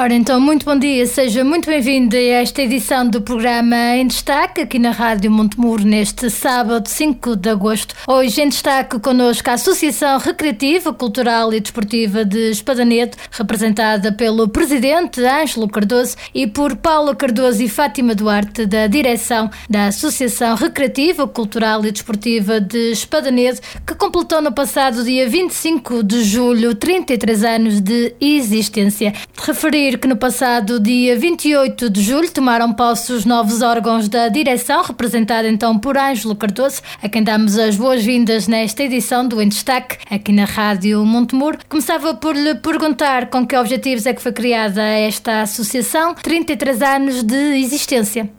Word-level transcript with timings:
Ora, 0.00 0.14
então, 0.14 0.40
muito 0.40 0.64
bom 0.64 0.78
dia, 0.78 1.04
seja 1.04 1.44
muito 1.44 1.66
bem-vindo 1.66 2.16
a 2.16 2.18
esta 2.18 2.62
edição 2.62 3.06
do 3.06 3.20
programa 3.20 3.76
Em 3.96 4.06
Destaque, 4.06 4.62
aqui 4.62 4.78
na 4.78 4.92
Rádio 4.92 5.30
Montemuro, 5.30 5.84
neste 5.84 6.30
sábado 6.30 6.88
5 6.88 7.36
de 7.36 7.50
agosto. 7.50 7.94
Hoje 8.08 8.40
em 8.40 8.48
destaque 8.48 8.98
connosco 8.98 9.50
a 9.50 9.52
Associação 9.52 10.18
Recreativa, 10.18 10.90
Cultural 10.94 11.52
e 11.52 11.60
Desportiva 11.60 12.24
de 12.24 12.50
Espadaneto, 12.50 13.18
representada 13.30 14.10
pelo 14.10 14.48
Presidente 14.48 15.22
Ângelo 15.22 15.68
Cardoso 15.68 16.16
e 16.34 16.46
por 16.46 16.76
Paulo 16.76 17.14
Cardoso 17.14 17.62
e 17.62 17.68
Fátima 17.68 18.14
Duarte, 18.14 18.64
da 18.64 18.86
direção 18.86 19.50
da 19.68 19.88
Associação 19.88 20.54
Recreativa, 20.54 21.28
Cultural 21.28 21.84
e 21.84 21.92
Desportiva 21.92 22.58
de 22.58 22.92
Espadaneto, 22.92 23.60
que 23.86 23.94
completou 23.94 24.40
no 24.40 24.50
passado 24.50 25.04
dia 25.04 25.28
25 25.28 26.02
de 26.02 26.24
julho 26.24 26.74
33 26.74 27.44
anos 27.44 27.80
de 27.82 28.14
existência. 28.18 29.12
Referir 29.36 29.89
referir 29.90 29.98
que 29.98 30.08
no 30.08 30.16
passado 30.16 30.78
dia 30.78 31.18
28 31.18 31.90
de 31.90 32.02
julho 32.02 32.30
tomaram 32.30 32.72
posse 32.72 33.12
os 33.12 33.24
novos 33.24 33.62
órgãos 33.62 34.08
da 34.08 34.28
direção, 34.28 34.82
representada 34.82 35.48
então 35.48 35.78
por 35.78 35.96
Ângelo 35.96 36.36
Cardoso, 36.36 36.80
a 37.02 37.08
quem 37.08 37.22
damos 37.22 37.58
as 37.58 37.76
boas-vindas 37.76 38.46
nesta 38.46 38.84
edição 38.84 39.26
do 39.26 39.40
Em 39.42 39.48
Destaque, 39.48 39.98
aqui 40.10 40.32
na 40.32 40.44
Rádio 40.44 41.04
Montemuro. 41.04 41.58
Começava 41.68 42.14
por 42.14 42.36
lhe 42.36 42.54
perguntar 42.56 43.30
com 43.30 43.46
que 43.46 43.56
objetivos 43.56 44.06
é 44.06 44.14
que 44.14 44.22
foi 44.22 44.32
criada 44.32 44.82
esta 44.82 45.42
associação, 45.42 46.14
33 46.14 46.82
anos 46.82 47.22
de 47.22 47.56
existência. 47.56 48.30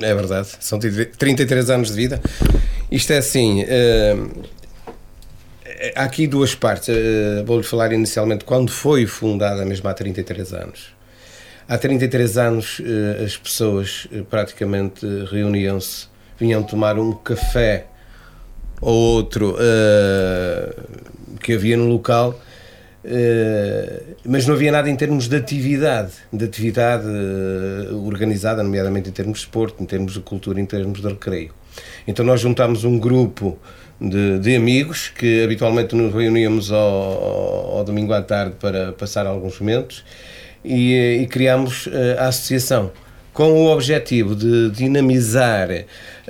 É 0.00 0.14
verdade, 0.14 0.48
são 0.58 0.78
33 0.80 1.70
anos 1.70 1.88
de 1.90 1.94
vida. 1.94 2.20
Isto 2.90 3.12
é 3.12 3.18
assim. 3.18 3.64
Uh 5.72 5.82
há 5.94 6.04
aqui 6.04 6.26
duas 6.26 6.54
partes. 6.54 6.88
Uh, 6.88 7.44
Vou-lhe 7.44 7.62
falar 7.62 7.92
inicialmente 7.92 8.44
quando 8.44 8.70
foi 8.70 9.06
fundada, 9.06 9.64
mesmo 9.64 9.88
há 9.88 9.94
33 9.94 10.52
anos. 10.52 10.94
Há 11.68 11.78
33 11.78 12.38
anos 12.38 12.78
uh, 12.80 13.24
as 13.24 13.36
pessoas 13.36 14.06
uh, 14.12 14.24
praticamente 14.24 15.06
reuniam-se, 15.30 16.06
vinham 16.38 16.62
tomar 16.62 16.98
um 16.98 17.12
café 17.12 17.86
ou 18.80 19.16
outro 19.16 19.56
que 21.40 21.52
havia 21.52 21.76
no 21.76 21.86
local, 21.86 22.36
mas 24.24 24.44
não 24.44 24.56
havia 24.56 24.72
nada 24.72 24.90
em 24.90 24.96
termos 24.96 25.28
de 25.28 25.36
atividade, 25.36 26.14
de 26.32 26.44
atividade 26.44 27.06
organizada, 28.04 28.60
nomeadamente 28.60 29.08
em 29.08 29.12
termos 29.12 29.38
de 29.38 29.44
esporte, 29.44 29.80
em 29.80 29.86
termos 29.86 30.14
de 30.14 30.20
cultura, 30.20 30.60
em 30.60 30.66
termos 30.66 31.00
de 31.00 31.06
recreio. 31.06 31.54
Então 32.08 32.24
nós 32.26 32.40
juntámos 32.40 32.82
um 32.82 32.98
grupo 32.98 33.56
de, 34.02 34.38
de, 34.38 34.56
amigos 34.56 35.08
que 35.08 35.44
habitualmente 35.44 35.94
nos 35.94 36.12
reuníamos 36.12 36.72
ao, 36.72 37.78
ao, 37.78 37.84
domingo 37.84 38.12
à 38.12 38.20
tarde 38.20 38.56
para 38.60 38.92
passar 38.92 39.26
alguns 39.26 39.60
momentos 39.60 40.04
e, 40.64 41.20
e 41.22 41.26
criámos 41.28 41.88
eh, 41.92 42.16
a 42.18 42.26
associação 42.26 42.90
com 43.32 43.52
o 43.52 43.72
objetivo 43.72 44.36
de 44.36 44.70
dinamizar 44.70 45.68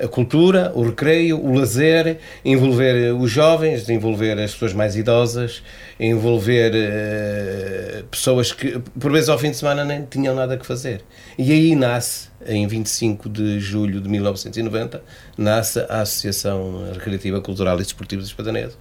a 0.01 0.07
cultura, 0.07 0.71
o 0.73 0.83
recreio, 0.83 1.37
o 1.37 1.53
lazer, 1.53 2.17
envolver 2.43 3.13
os 3.13 3.29
jovens, 3.29 3.89
envolver 3.89 4.39
as 4.39 4.53
pessoas 4.53 4.73
mais 4.73 4.95
idosas, 4.95 5.61
envolver 5.99 6.71
uh, 6.73 8.03
pessoas 8.05 8.51
que, 8.51 8.79
por 8.99 9.11
vezes, 9.11 9.29
ao 9.29 9.37
fim 9.37 9.51
de 9.51 9.57
semana 9.57 9.83
nem 9.83 10.05
tinham 10.05 10.33
nada 10.33 10.57
que 10.57 10.65
fazer. 10.65 11.01
E 11.37 11.51
aí 11.51 11.75
nasce, 11.75 12.29
em 12.45 12.65
25 12.65 13.29
de 13.29 13.59
julho 13.59 13.99
de 13.99 14.09
1990, 14.09 15.03
nasce 15.37 15.79
a 15.89 16.01
Associação 16.01 16.89
Recreativa, 16.93 17.41
Cultural 17.41 17.75
e 17.79 17.83
Desportiva 17.83 18.21
de 18.21 18.27
Espadanedo, 18.27 18.73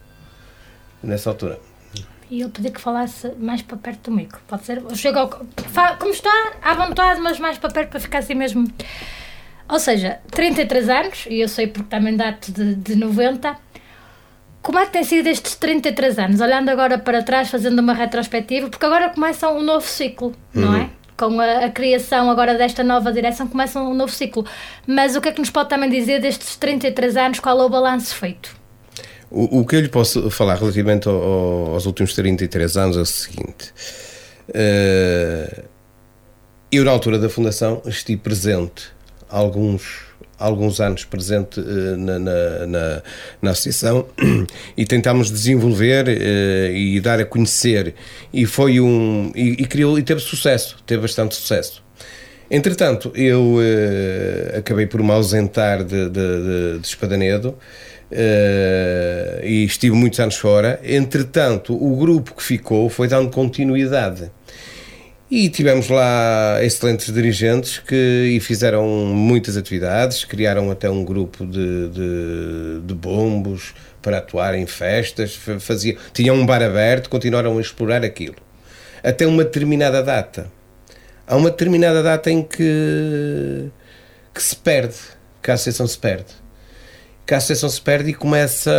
nessa 1.03 1.29
altura. 1.29 1.72
E 2.33 2.41
eu 2.41 2.49
pedi 2.49 2.71
que 2.71 2.81
falasse 2.81 3.31
mais 3.39 3.61
para 3.61 3.77
perto 3.77 4.11
do 4.11 4.17
micro. 4.17 4.41
Pode 4.49 4.65
ser? 4.65 4.79
Eu 4.79 4.97
chego 4.97 5.19
ao... 5.19 5.29
Como 5.29 6.13
está, 6.13 6.53
à 6.63 6.73
vontade, 6.73 7.21
mas 7.21 7.39
mais 7.39 7.59
para 7.59 7.69
perto 7.71 7.91
para 7.91 8.01
ficar 8.01 8.21
assim 8.21 8.35
mesmo. 8.35 8.67
Ou 9.69 9.79
seja, 9.79 10.19
33 10.31 10.89
anos, 10.89 11.27
e 11.29 11.41
eu 11.43 11.49
sei 11.49 11.67
porque 11.67 11.91
também 11.91 12.17
dato 12.17 12.51
de, 12.51 12.75
de 12.75 12.97
90. 12.97 13.55
Como 14.63 14.79
é 14.79 14.87
que 14.87 14.93
tem 14.93 15.05
sido 15.05 15.27
estes 15.27 15.57
33 15.57 16.19
anos? 16.21 16.41
Olhando 16.41 16.71
agora 16.71 16.97
para 16.97 17.23
trás, 17.23 17.51
fazendo 17.51 17.81
uma 17.81 17.93
retrospectiva, 17.93 18.71
porque 18.71 18.87
agora 18.87 19.11
começa 19.11 19.51
um 19.51 19.63
novo 19.63 19.87
ciclo, 19.87 20.29
uhum. 20.55 20.63
não 20.63 20.75
é? 20.75 20.89
Com 21.19 21.39
a, 21.39 21.67
a, 21.67 21.71
criação 21.71 22.31
agora 22.31 22.55
desta 22.57 22.83
nova 22.83 23.13
direção, 23.13 23.47
começa 23.47 23.79
um 23.79 23.93
novo 23.93 24.11
ciclo. 24.11 24.47
Mas 24.87 25.15
o 25.17 25.21
que 25.21 25.29
é 25.29 25.33
que 25.33 25.41
nos 25.41 25.51
pode 25.51 25.69
também 25.69 25.91
dizer 25.91 26.19
destes 26.19 26.57
33 26.57 27.15
anos? 27.15 27.41
Qual 27.41 27.61
é 27.61 27.63
o 27.63 27.69
balanço 27.69 28.15
feito? 28.15 28.62
O, 29.35 29.61
o 29.61 29.67
que 29.67 29.77
eu 29.77 29.81
lhe 29.81 29.89
posso 29.89 30.31
falar 30.31 30.57
relativamente 30.57 31.09
ao, 31.09 31.73
aos 31.73 31.87
últimos 31.87 32.15
33 32.15 32.77
anos 32.77 32.97
é 32.99 33.01
o 33.01 33.07
seguinte. 33.07 33.73
Uh, 34.51 35.63
eu, 36.71 36.85
na 36.85 36.91
altura 36.91 37.19
da 37.19 37.31
fundação, 37.31 37.81
estive 37.87 38.21
presente 38.21 38.93
alguns 39.29 40.13
alguns 40.39 40.81
anos 40.81 41.05
presente 41.05 41.61
uh, 41.61 41.97
na, 41.97 42.19
na, 42.19 42.67
na, 42.67 43.03
na, 43.41 43.51
associação 43.53 44.07
e 44.77 44.85
tentámos 44.85 45.31
desenvolver 45.31 46.09
uh, 46.09 46.75
e 46.75 47.01
dar 47.01 47.21
a 47.21 47.25
conhecer 47.25 47.95
e 48.33 48.45
foi 48.45 48.81
um 48.81 49.31
e, 49.37 49.63
e, 49.63 49.67
criou 49.67 49.99
e 49.99 50.03
teve 50.03 50.21
sucesso 50.21 50.83
teve 50.85 51.03
bastante 51.03 51.37
sucesso 51.37 51.85
entretanto 52.51 53.13
eu 53.15 53.59
acabei 54.59 54.87
por 54.87 55.01
me 55.01 55.13
ausentar 55.13 55.85
de, 55.85 56.09
de, 56.09 56.11
de, 56.11 56.79
de 56.81 56.87
Espadanedo 56.87 57.57
Uh, 58.13 59.43
e 59.43 59.65
estive 59.65 59.97
muitos 59.97 60.21
anos 60.21 60.37
fora. 60.37 60.79
Entretanto, 60.85 61.75
o 61.75 61.97
grupo 61.97 62.35
que 62.35 62.43
ficou 62.43 62.91
foi 62.91 63.09
dando 63.09 63.31
continuidade. 63.31 64.31
E 65.31 65.49
tivemos 65.49 65.89
lá 65.89 66.59
excelentes 66.63 67.11
dirigentes 67.11 67.79
que 67.79 68.35
e 68.37 68.39
fizeram 68.39 68.87
muitas 68.87 69.57
atividades, 69.57 70.27
criaram 70.27 70.71
até 70.71 70.91
um 70.91 71.03
grupo 71.03 71.47
de, 71.47 71.89
de, 71.89 72.81
de 72.85 72.95
bombos 72.95 73.73
para 74.03 74.19
atuar 74.19 74.55
em 74.55 74.67
festas, 74.67 75.35
fazia, 75.59 75.97
tinham 76.13 76.37
um 76.37 76.45
bar 76.45 76.63
aberto, 76.63 77.09
continuaram 77.09 77.57
a 77.57 77.61
explorar 77.63 78.05
aquilo. 78.05 78.37
Até 79.03 79.27
uma 79.27 79.43
determinada 79.43 80.03
data. 80.03 80.53
Há 81.27 81.35
uma 81.35 81.51
determinada 81.51 82.03
data 82.03 82.31
em 82.31 82.43
que, 82.43 83.71
que 84.35 84.43
se 84.43 84.55
perde, 84.55 84.97
que 85.43 85.51
a 85.51 85.55
associação 85.55 85.87
se 85.87 85.97
perde 85.97 86.42
que 87.27 87.35
a 87.35 87.37
associação 87.37 87.69
se 87.69 87.81
perde 87.81 88.11
e 88.11 88.15
começa, 88.15 88.71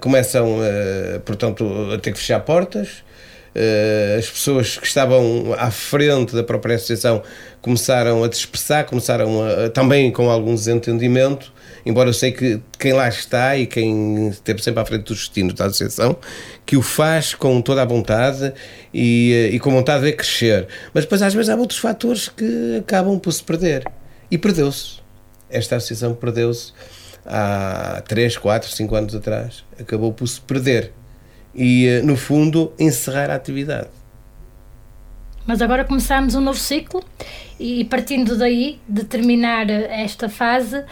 começam, 0.00 0.58
uh, 0.58 1.20
portanto, 1.24 1.64
a 1.94 1.98
ter 1.98 2.12
que 2.12 2.18
fechar 2.18 2.40
portas. 2.40 3.02
Uh, 3.54 4.18
as 4.18 4.28
pessoas 4.28 4.78
que 4.78 4.86
estavam 4.86 5.52
à 5.58 5.72
frente 5.72 6.36
da 6.36 6.44
própria 6.44 6.76
associação 6.76 7.20
começaram 7.60 8.22
a 8.22 8.28
dispersar, 8.28 8.84
começaram 8.84 9.42
a, 9.42 9.68
também 9.70 10.12
com 10.12 10.30
algum 10.30 10.54
desentendimento, 10.54 11.52
embora 11.84 12.08
eu 12.08 12.12
sei 12.12 12.30
que 12.30 12.60
quem 12.78 12.92
lá 12.92 13.08
está 13.08 13.56
e 13.56 13.66
quem 13.66 14.28
esteve 14.28 14.62
sempre 14.62 14.80
à 14.80 14.84
frente 14.84 15.04
do 15.04 15.14
destino 15.14 15.52
da 15.52 15.64
associação, 15.64 16.16
que 16.64 16.76
o 16.76 16.82
faz 16.82 17.34
com 17.34 17.60
toda 17.60 17.82
a 17.82 17.84
vontade 17.84 18.52
e, 18.94 19.32
eh, 19.32 19.54
e 19.54 19.58
com 19.58 19.70
vontade 19.72 20.04
de 20.04 20.12
crescer. 20.12 20.68
Mas 20.94 21.04
depois 21.04 21.20
às 21.20 21.34
vezes 21.34 21.48
há 21.48 21.56
outros 21.56 21.80
fatores 21.80 22.28
que 22.28 22.76
acabam 22.78 23.18
por 23.18 23.32
se 23.32 23.42
perder. 23.42 23.84
E 24.30 24.38
perdeu-se. 24.38 25.00
Esta 25.50 25.76
associação 25.76 26.14
perdeu-se 26.14 26.72
há 27.24 28.02
3, 28.06 28.36
4, 28.36 28.68
5 28.70 28.94
anos 28.94 29.14
atrás, 29.14 29.64
acabou 29.78 30.12
por 30.12 30.26
se 30.26 30.40
perder 30.40 30.92
e, 31.54 31.86
eh, 31.86 32.02
no 32.02 32.16
fundo, 32.16 32.72
encerrar 32.78 33.30
a 33.30 33.34
atividade. 33.34 33.88
Mas 35.46 35.60
agora 35.62 35.84
começamos 35.84 36.34
um 36.34 36.40
novo 36.40 36.58
ciclo 36.58 37.02
e, 37.58 37.84
partindo 37.84 38.36
daí, 38.36 38.78
de 38.88 39.04
terminar 39.04 39.68
esta 39.68 40.28
fase, 40.28 40.84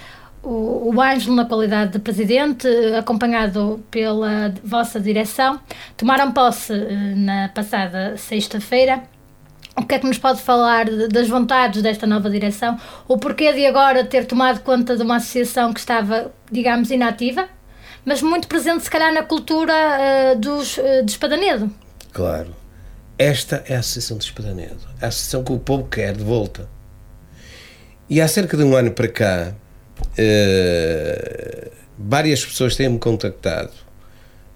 o, 0.43 0.95
o 0.95 1.01
Ângelo, 1.01 1.35
na 1.35 1.45
qualidade 1.45 1.93
de 1.93 1.99
presidente, 1.99 2.67
acompanhado 2.97 3.85
pela 3.91 4.53
vossa 4.65 4.99
direção, 4.99 5.61
tomaram 5.97 6.33
posse 6.33 6.73
eh, 6.73 7.15
na 7.15 7.49
passada 7.51 8.17
sexta-feira 8.17 9.03
o 9.79 9.87
que 9.87 9.95
é 9.95 9.99
que 9.99 10.07
nos 10.07 10.19
pode 10.19 10.43
falar 10.43 10.87
das 11.09 11.29
vontades 11.29 11.83
desta 11.83 12.07
nova 12.07 12.29
direção? 12.29 12.79
O 13.07 13.17
porquê 13.17 13.53
de 13.53 13.65
agora 13.65 14.05
ter 14.05 14.27
tomado 14.27 14.61
conta 14.61 14.97
de 14.97 15.03
uma 15.03 15.17
associação 15.17 15.73
que 15.73 15.81
estava, 15.81 16.33
digamos, 16.51 16.91
inativa, 16.91 17.49
mas 18.05 18.21
muito 18.21 18.49
presente, 18.49 18.83
se 18.83 18.91
calhar, 18.91 19.13
na 19.13 19.23
cultura 19.23 19.73
uh, 19.73 20.39
dos, 20.39 20.79
uh, 20.79 21.05
de 21.05 21.11
Espadanedo? 21.11 21.71
Claro. 22.13 22.55
Esta 23.17 23.65
é 23.67 23.77
a 23.77 23.81
Associação 23.81 24.19
de 24.19 24.25
Espadanedo. 24.25 24.79
A 25.01 25.07
associação 25.07 25.45
que 25.45 25.53
o 25.53 25.59
povo 25.59 25.85
quer 25.85 26.17
de 26.17 26.25
volta. 26.25 26.69
E 28.09 28.21
há 28.21 28.29
cerca 28.29 28.57
de 28.57 28.65
um 28.65 28.75
ano 28.75 28.91
para 28.91 29.09
cá, 29.09 29.55
uh, 30.01 31.71
várias 31.99 32.45
pessoas 32.45 32.75
têm-me 32.75 32.99
contactado 32.99 33.73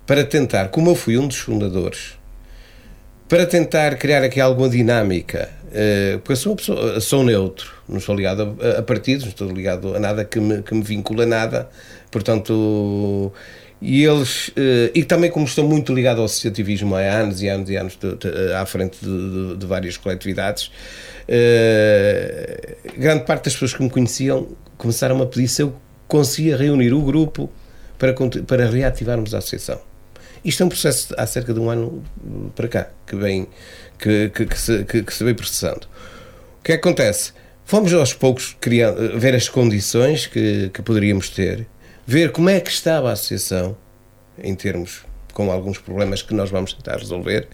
para 0.06 0.24
tentar, 0.24 0.68
como 0.68 0.90
eu 0.90 0.94
fui 0.94 1.16
um 1.16 1.28
dos 1.28 1.38
fundadores, 1.38 2.18
para 3.32 3.46
tentar 3.46 3.96
criar 3.96 4.22
aqui 4.22 4.38
alguma 4.38 4.68
dinâmica, 4.68 5.48
uh, 5.68 6.18
porque 6.18 6.36
sou, 6.36 6.54
pessoa, 6.54 7.00
sou 7.00 7.24
neutro, 7.24 7.72
não 7.88 7.96
estou 7.96 8.14
ligado 8.14 8.58
a, 8.60 8.80
a, 8.80 8.82
partidos, 8.82 9.24
não 9.24 9.30
estou 9.30 9.50
ligado 9.50 9.96
a 9.96 9.98
nada 9.98 10.22
que 10.22 10.38
me, 10.38 10.60
que 10.60 10.74
me 10.74 10.82
vincula 10.82 11.22
a 11.22 11.26
nada, 11.26 11.70
portanto, 12.10 13.32
e 13.80 14.04
eles 14.04 14.48
uh, 14.48 14.92
e 14.94 15.02
também 15.02 15.30
como 15.30 15.46
estão 15.46 15.66
muito 15.66 15.94
ligados 15.94 16.18
ao 16.18 16.26
associativismo 16.26 16.94
há 16.94 17.00
anos 17.00 17.40
e 17.40 17.48
anos 17.48 17.70
e 17.70 17.76
anos 17.76 17.98
de, 17.98 18.16
de, 18.16 18.52
à 18.52 18.66
frente 18.66 18.98
de, 19.00 19.56
de, 19.56 19.64
várias 19.64 19.96
coletividades 19.96 20.70
grande 22.98 23.24
parte 23.24 23.44
das 23.44 23.54
pessoas 23.54 23.72
que 23.72 23.82
me 23.82 23.88
conheciam 23.88 24.46
começaram 24.76 25.22
a 25.22 25.26
pedir 25.26 25.48
se 25.48 25.62
eu 25.62 25.74
conseguia 26.06 26.54
reunir 26.54 26.92
o 26.92 27.00
grupo 27.00 27.50
para, 27.98 28.12
para 28.46 28.66
reativarmos 28.68 29.34
a 29.34 29.38
associação 29.38 29.80
isto 30.44 30.62
é 30.62 30.66
um 30.66 30.68
processo 30.68 31.14
há 31.16 31.26
cerca 31.26 31.52
de 31.52 31.60
um 31.60 31.70
ano 31.70 32.02
para 32.54 32.68
cá 32.68 32.88
que 33.06 33.16
vem 33.16 33.48
que, 33.98 34.30
que, 34.30 34.46
que, 34.46 34.58
se, 34.58 34.84
que, 34.84 35.02
que 35.02 35.14
se 35.14 35.24
vem 35.24 35.34
processando 35.34 35.86
o 36.58 36.62
que 36.62 36.72
acontece? 36.72 37.32
Fomos 37.64 37.92
aos 37.92 38.12
poucos 38.12 38.56
criar, 38.60 38.92
ver 38.92 39.34
as 39.34 39.48
condições 39.48 40.26
que, 40.26 40.70
que 40.70 40.82
poderíamos 40.82 41.28
ter 41.28 41.66
ver 42.06 42.32
como 42.32 42.48
é 42.48 42.60
que 42.60 42.70
estava 42.70 43.10
a 43.10 43.12
associação, 43.12 43.76
em 44.42 44.54
termos 44.54 45.02
com 45.32 45.50
alguns 45.50 45.78
problemas 45.78 46.22
que 46.22 46.34
nós 46.34 46.50
vamos 46.50 46.72
tentar 46.72 46.98
resolver. 46.98 47.48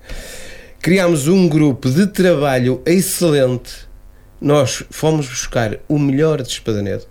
Criámos 0.81 1.29
um 1.29 1.49
grupo 1.49 1.91
de 1.91 2.07
trabalho 2.07 2.83
excelente. 2.87 3.89
Nós 4.41 4.85
fomos 4.91 5.29
buscar 5.29 5.79
o 5.89 5.99
melhor 5.99 6.43
de 6.43 6.49
Espadanedo. 6.49 7.07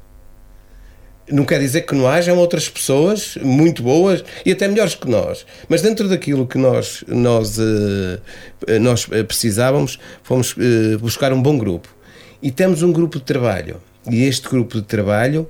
Não 1.30 1.44
quer 1.44 1.60
dizer 1.60 1.82
que 1.82 1.94
não 1.94 2.08
hajam 2.08 2.38
outras 2.38 2.70
pessoas 2.70 3.38
muito 3.42 3.84
boas 3.84 4.24
e 4.46 4.52
até 4.52 4.68
melhores 4.68 4.96
que 4.96 5.10
nós, 5.10 5.46
mas 5.68 5.82
dentro 5.82 6.08
daquilo 6.08 6.48
que 6.48 6.58
nós, 6.58 7.04
nós, 7.08 7.58
eh, 7.60 8.80
nós 8.80 9.06
precisávamos, 9.28 10.00
fomos 10.24 10.56
eh, 10.58 10.96
buscar 10.98 11.34
um 11.34 11.42
bom 11.42 11.58
grupo. 11.58 11.90
E 12.42 12.52
temos 12.52 12.82
um 12.82 12.92
grupo 12.94 13.18
de 13.18 13.26
trabalho. 13.26 13.82
E 14.10 14.24
este 14.24 14.48
grupo 14.48 14.76
de 14.76 14.84
trabalho 14.84 15.50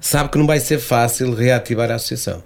sabe 0.00 0.30
que 0.30 0.38
não 0.38 0.46
vai 0.46 0.58
ser 0.58 0.78
fácil 0.78 1.32
reativar 1.32 1.90
a 1.90 1.94
associação. 1.94 2.42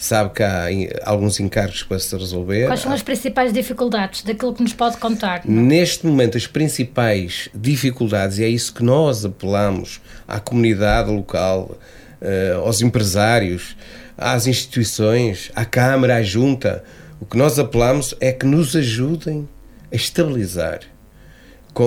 Sabe 0.00 0.30
que 0.32 0.44
há 0.44 0.68
alguns 1.04 1.40
encargos 1.40 1.82
para 1.82 1.98
se 1.98 2.16
resolver. 2.16 2.66
Quais 2.66 2.80
são 2.80 2.92
as 2.92 3.02
principais 3.02 3.52
dificuldades 3.52 4.22
daquilo 4.22 4.54
que 4.54 4.62
nos 4.62 4.72
pode 4.72 4.96
contar? 4.96 5.42
Não? 5.44 5.60
Neste 5.60 6.06
momento, 6.06 6.38
as 6.38 6.46
principais 6.46 7.48
dificuldades, 7.52 8.38
e 8.38 8.44
é 8.44 8.48
isso 8.48 8.72
que 8.72 8.84
nós 8.84 9.24
apelamos 9.24 10.00
à 10.28 10.38
comunidade 10.38 11.10
local, 11.10 11.76
eh, 12.20 12.52
aos 12.56 12.80
empresários, 12.80 13.76
às 14.16 14.46
instituições, 14.46 15.50
à 15.56 15.64
Câmara, 15.64 16.14
à 16.14 16.22
Junta, 16.22 16.84
o 17.20 17.26
que 17.26 17.36
nós 17.36 17.58
apelamos 17.58 18.14
é 18.20 18.30
que 18.30 18.46
nos 18.46 18.76
ajudem 18.76 19.48
a 19.92 19.96
estabilizar 19.96 20.80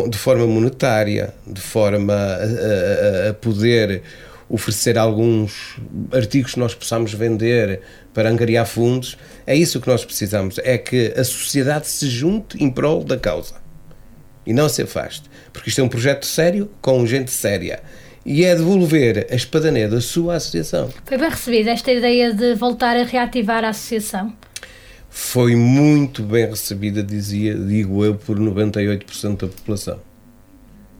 de 0.10 0.18
forma 0.18 0.48
monetária, 0.48 1.34
de 1.46 1.60
forma 1.60 2.13
a, 2.13 3.28
a, 3.28 3.30
a 3.30 3.34
poder 3.34 4.04
oferecer 4.51 4.98
alguns 4.98 5.77
artigos 6.12 6.53
que 6.53 6.59
nós 6.59 6.75
possamos 6.75 7.13
vender 7.13 7.80
para 8.13 8.30
angariar 8.30 8.68
fundos. 8.68 9.18
É 9.48 9.56
isso 9.56 9.80
que 9.80 9.88
nós 9.88 10.03
precisamos, 10.03 10.59
é 10.59 10.77
que 10.77 11.13
a 11.15 11.24
sociedade 11.24 11.88
se 11.88 12.09
junte 12.09 12.62
em 12.62 12.69
prol 12.69 13.03
da 13.03 13.18
causa 13.18 13.56
e 14.45 14.51
não 14.51 14.68
se 14.68 14.81
afaste, 14.81 15.30
porque 15.53 15.69
isto 15.69 15.80
é 15.80 15.83
um 15.83 15.89
projeto 15.89 16.25
sério 16.25 16.69
com 16.81 17.06
gente 17.07 17.31
séria 17.31 17.81
e 18.25 18.44
é 18.44 18.53
devolver 18.53 19.25
a 19.31 19.36
espadané 19.36 19.88
da 19.88 20.01
sua 20.01 20.36
associação. 20.36 20.89
Foi 21.06 21.18
bem 21.18 21.30
recebida 21.30 21.71
esta 21.71 21.92
ideia 21.92 22.33
de 22.33 22.53
voltar 22.53 22.98
a 22.98 23.03
reativar 23.03 23.63
a 23.63 23.69
associação? 23.69 24.33
Foi 25.09 25.56
muito 25.56 26.24
bem 26.24 26.45
recebida, 26.45 27.01
dizia, 27.01 27.56
digo 27.56 28.03
eu, 28.03 28.15
por 28.15 28.38
98% 28.38 29.38
da 29.38 29.48
população. 29.48 30.00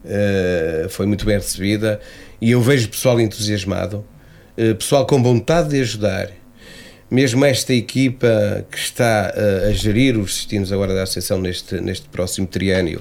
Uh, 0.04 0.88
foi 0.88 1.06
muito 1.06 1.24
bem 1.24 1.36
recebida 1.36 2.00
e 2.42 2.50
eu 2.50 2.60
vejo 2.60 2.88
pessoal 2.88 3.20
entusiasmado, 3.20 4.04
uh, 4.58 4.74
pessoal 4.74 5.06
com 5.06 5.22
vontade 5.22 5.68
de 5.68 5.80
ajudar. 5.80 6.28
Mesmo 7.08 7.44
esta 7.44 7.72
equipa 7.72 8.66
que 8.68 8.76
está 8.76 9.32
uh, 9.32 9.68
a 9.68 9.72
gerir 9.72 10.18
os 10.18 10.34
destinos 10.34 10.72
agora 10.72 10.92
da 10.92 11.04
Associação 11.04 11.40
neste, 11.40 11.80
neste 11.80 12.08
próximo 12.08 12.48
triênio 12.48 13.00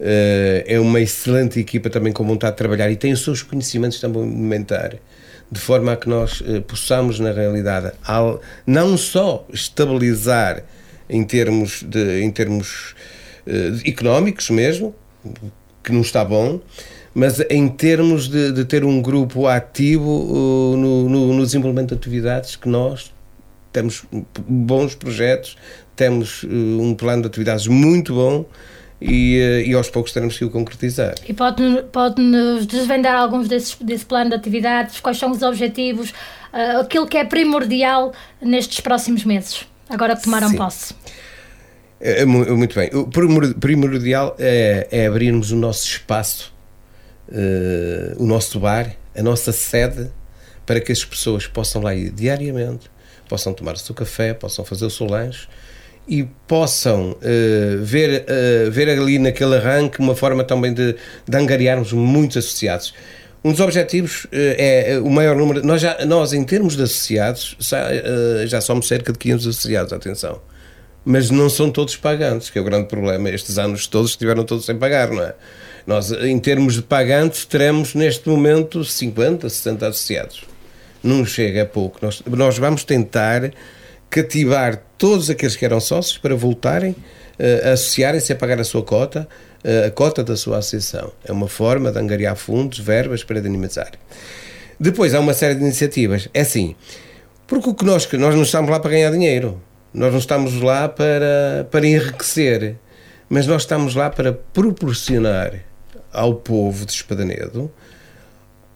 é 0.00 0.78
uma 0.78 1.00
excelente 1.00 1.58
equipa 1.58 1.90
também 1.90 2.12
com 2.12 2.24
vontade 2.24 2.52
de 2.52 2.58
trabalhar 2.58 2.88
e 2.88 2.94
tem 2.94 3.12
os 3.12 3.24
seus 3.24 3.42
conhecimentos 3.42 3.98
também 3.98 4.22
alimentar 4.22 4.94
de 5.50 5.58
forma 5.58 5.92
a 5.92 5.96
que 5.96 6.08
nós 6.08 6.40
possamos, 6.68 7.18
na 7.18 7.32
realidade, 7.32 7.90
não 8.64 8.96
só 8.96 9.44
estabilizar 9.52 10.62
em 11.10 11.24
termos, 11.24 11.82
de, 11.82 12.20
em 12.20 12.30
termos 12.30 12.94
económicos 13.84 14.50
mesmo, 14.50 14.94
que 15.82 15.90
não 15.90 16.02
está 16.02 16.24
bom, 16.24 16.60
mas 17.18 17.40
em 17.50 17.66
termos 17.66 18.28
de, 18.28 18.52
de 18.52 18.64
ter 18.64 18.84
um 18.84 19.02
grupo 19.02 19.48
ativo 19.48 20.08
uh, 20.08 20.76
no, 20.76 21.08
no, 21.08 21.34
no, 21.34 21.44
desenvolvimento 21.44 21.88
de 21.88 21.94
atividades 21.96 22.54
que 22.54 22.68
nós 22.68 23.12
temos 23.72 24.04
bons 24.46 24.94
projetos, 24.94 25.56
temos 25.96 26.44
uh, 26.44 26.48
um 26.48 26.94
plano 26.94 27.22
de 27.22 27.26
atividades 27.26 27.66
muito 27.66 28.14
bom 28.14 28.44
e, 29.02 29.36
uh, 29.36 29.68
e 29.68 29.74
aos 29.74 29.90
poucos 29.90 30.12
teremos 30.12 30.38
que 30.38 30.44
o 30.44 30.50
concretizar. 30.50 31.16
E 31.28 31.34
pode-nos 31.34 31.86
pode 31.90 32.22
desvendar 32.66 33.16
alguns 33.16 33.48
desses, 33.48 33.74
desse 33.80 34.06
plano 34.06 34.30
de 34.30 34.36
atividades? 34.36 35.00
Quais 35.00 35.18
são 35.18 35.32
os 35.32 35.42
objetivos? 35.42 36.10
Uh, 36.52 36.82
aquilo 36.82 37.08
que 37.08 37.18
é 37.18 37.24
primordial 37.24 38.12
nestes 38.40 38.78
próximos 38.78 39.24
meses, 39.24 39.66
agora 39.90 40.14
que 40.14 40.22
tomaram 40.22 40.50
Sim. 40.50 40.56
posse? 40.56 40.94
É, 42.00 42.22
é, 42.22 42.24
muito 42.24 42.76
bem. 42.76 42.90
O 42.92 43.08
primordial 43.58 44.36
é, 44.38 44.86
é 44.88 45.06
abrirmos 45.08 45.50
o 45.50 45.56
nosso 45.56 45.84
espaço, 45.84 46.56
uh, 47.28 48.22
o 48.22 48.26
nosso 48.26 48.58
bar, 48.60 48.94
a 49.14 49.22
nossa 49.22 49.52
sede, 49.52 50.10
para 50.66 50.80
que 50.80 50.92
as 50.92 51.04
pessoas 51.04 51.46
possam 51.46 51.82
lá 51.82 51.94
ir 51.94 52.10
diariamente, 52.10 52.90
possam 53.28 53.52
tomar 53.52 53.74
o 53.74 53.78
seu 53.78 53.94
café, 53.94 54.34
possam 54.34 54.64
fazer 54.64 54.86
o 54.86 54.90
seu 54.90 55.06
lanche 55.06 55.48
e 56.06 56.24
possam 56.46 57.12
uh, 57.12 57.82
ver, 57.82 58.24
uh, 58.24 58.70
ver 58.70 58.88
ali 58.88 59.18
naquele 59.18 59.56
arranque 59.56 59.98
uma 59.98 60.14
forma 60.14 60.42
também 60.42 60.72
de, 60.72 60.96
de 61.26 61.36
angariarmos 61.36 61.92
muitos 61.92 62.38
associados. 62.38 62.94
Um 63.44 63.52
dos 63.52 63.60
objetivos 63.60 64.24
uh, 64.24 64.28
é 64.32 64.98
o 65.02 65.10
maior 65.10 65.36
número. 65.36 65.64
Nós, 65.64 65.80
já, 65.80 66.04
nós 66.06 66.32
em 66.32 66.44
termos 66.44 66.76
de 66.76 66.82
associados, 66.82 67.56
já, 67.60 67.88
já 68.46 68.60
somos 68.60 68.88
cerca 68.88 69.12
de 69.12 69.18
500 69.18 69.46
associados, 69.46 69.92
atenção 69.92 70.40
mas 71.04 71.30
não 71.30 71.48
são 71.48 71.70
todos 71.70 71.96
pagantes, 71.96 72.50
que 72.50 72.58
é 72.58 72.60
o 72.60 72.64
grande 72.64 72.86
problema. 72.86 73.30
Estes 73.30 73.56
anos 73.56 73.86
todos 73.86 74.10
estiveram 74.10 74.44
todos 74.44 74.66
sem 74.66 74.76
pagar, 74.76 75.10
não 75.10 75.22
é? 75.22 75.34
Nós, 75.88 76.12
em 76.12 76.38
termos 76.38 76.74
de 76.74 76.82
pagantes, 76.82 77.46
teremos 77.46 77.94
neste 77.94 78.28
momento 78.28 78.84
50, 78.84 79.48
60 79.48 79.88
associados. 79.88 80.44
Não 81.02 81.24
chega 81.24 81.62
a 81.62 81.64
pouco. 81.64 81.98
Nós, 82.02 82.22
nós 82.26 82.58
vamos 82.58 82.84
tentar 82.84 83.50
cativar 84.10 84.82
todos 84.98 85.30
aqueles 85.30 85.56
que 85.56 85.64
eram 85.64 85.80
sócios 85.80 86.18
para 86.18 86.34
voltarem 86.34 86.90
uh, 86.90 87.70
a 87.70 87.72
associarem-se 87.72 88.30
a 88.30 88.36
pagar 88.36 88.60
a 88.60 88.64
sua 88.64 88.82
cota, 88.82 89.26
uh, 89.64 89.86
a 89.86 89.90
cota 89.90 90.22
da 90.22 90.36
sua 90.36 90.58
associação. 90.58 91.10
É 91.24 91.32
uma 91.32 91.48
forma 91.48 91.90
de 91.90 91.98
angariar 91.98 92.36
fundos, 92.36 92.78
verbas 92.78 93.24
para 93.24 93.40
dinamizar. 93.40 93.92
Depois 94.78 95.14
há 95.14 95.20
uma 95.20 95.32
série 95.32 95.54
de 95.54 95.62
iniciativas. 95.62 96.28
É 96.34 96.42
assim, 96.42 96.76
porque 97.46 97.70
o 97.70 97.74
que 97.74 97.86
nós, 97.86 98.06
nós 98.12 98.34
não 98.34 98.42
estamos 98.42 98.70
lá 98.70 98.78
para 98.78 98.90
ganhar 98.90 99.10
dinheiro. 99.10 99.58
Nós 99.94 100.12
não 100.12 100.18
estamos 100.18 100.60
lá 100.60 100.86
para, 100.86 101.66
para 101.70 101.86
enriquecer, 101.86 102.76
mas 103.26 103.46
nós 103.46 103.62
estamos 103.62 103.94
lá 103.94 104.10
para 104.10 104.34
proporcionar 104.34 105.66
ao 106.18 106.34
povo 106.34 106.84
de 106.84 106.92
Espadanedo, 106.92 107.70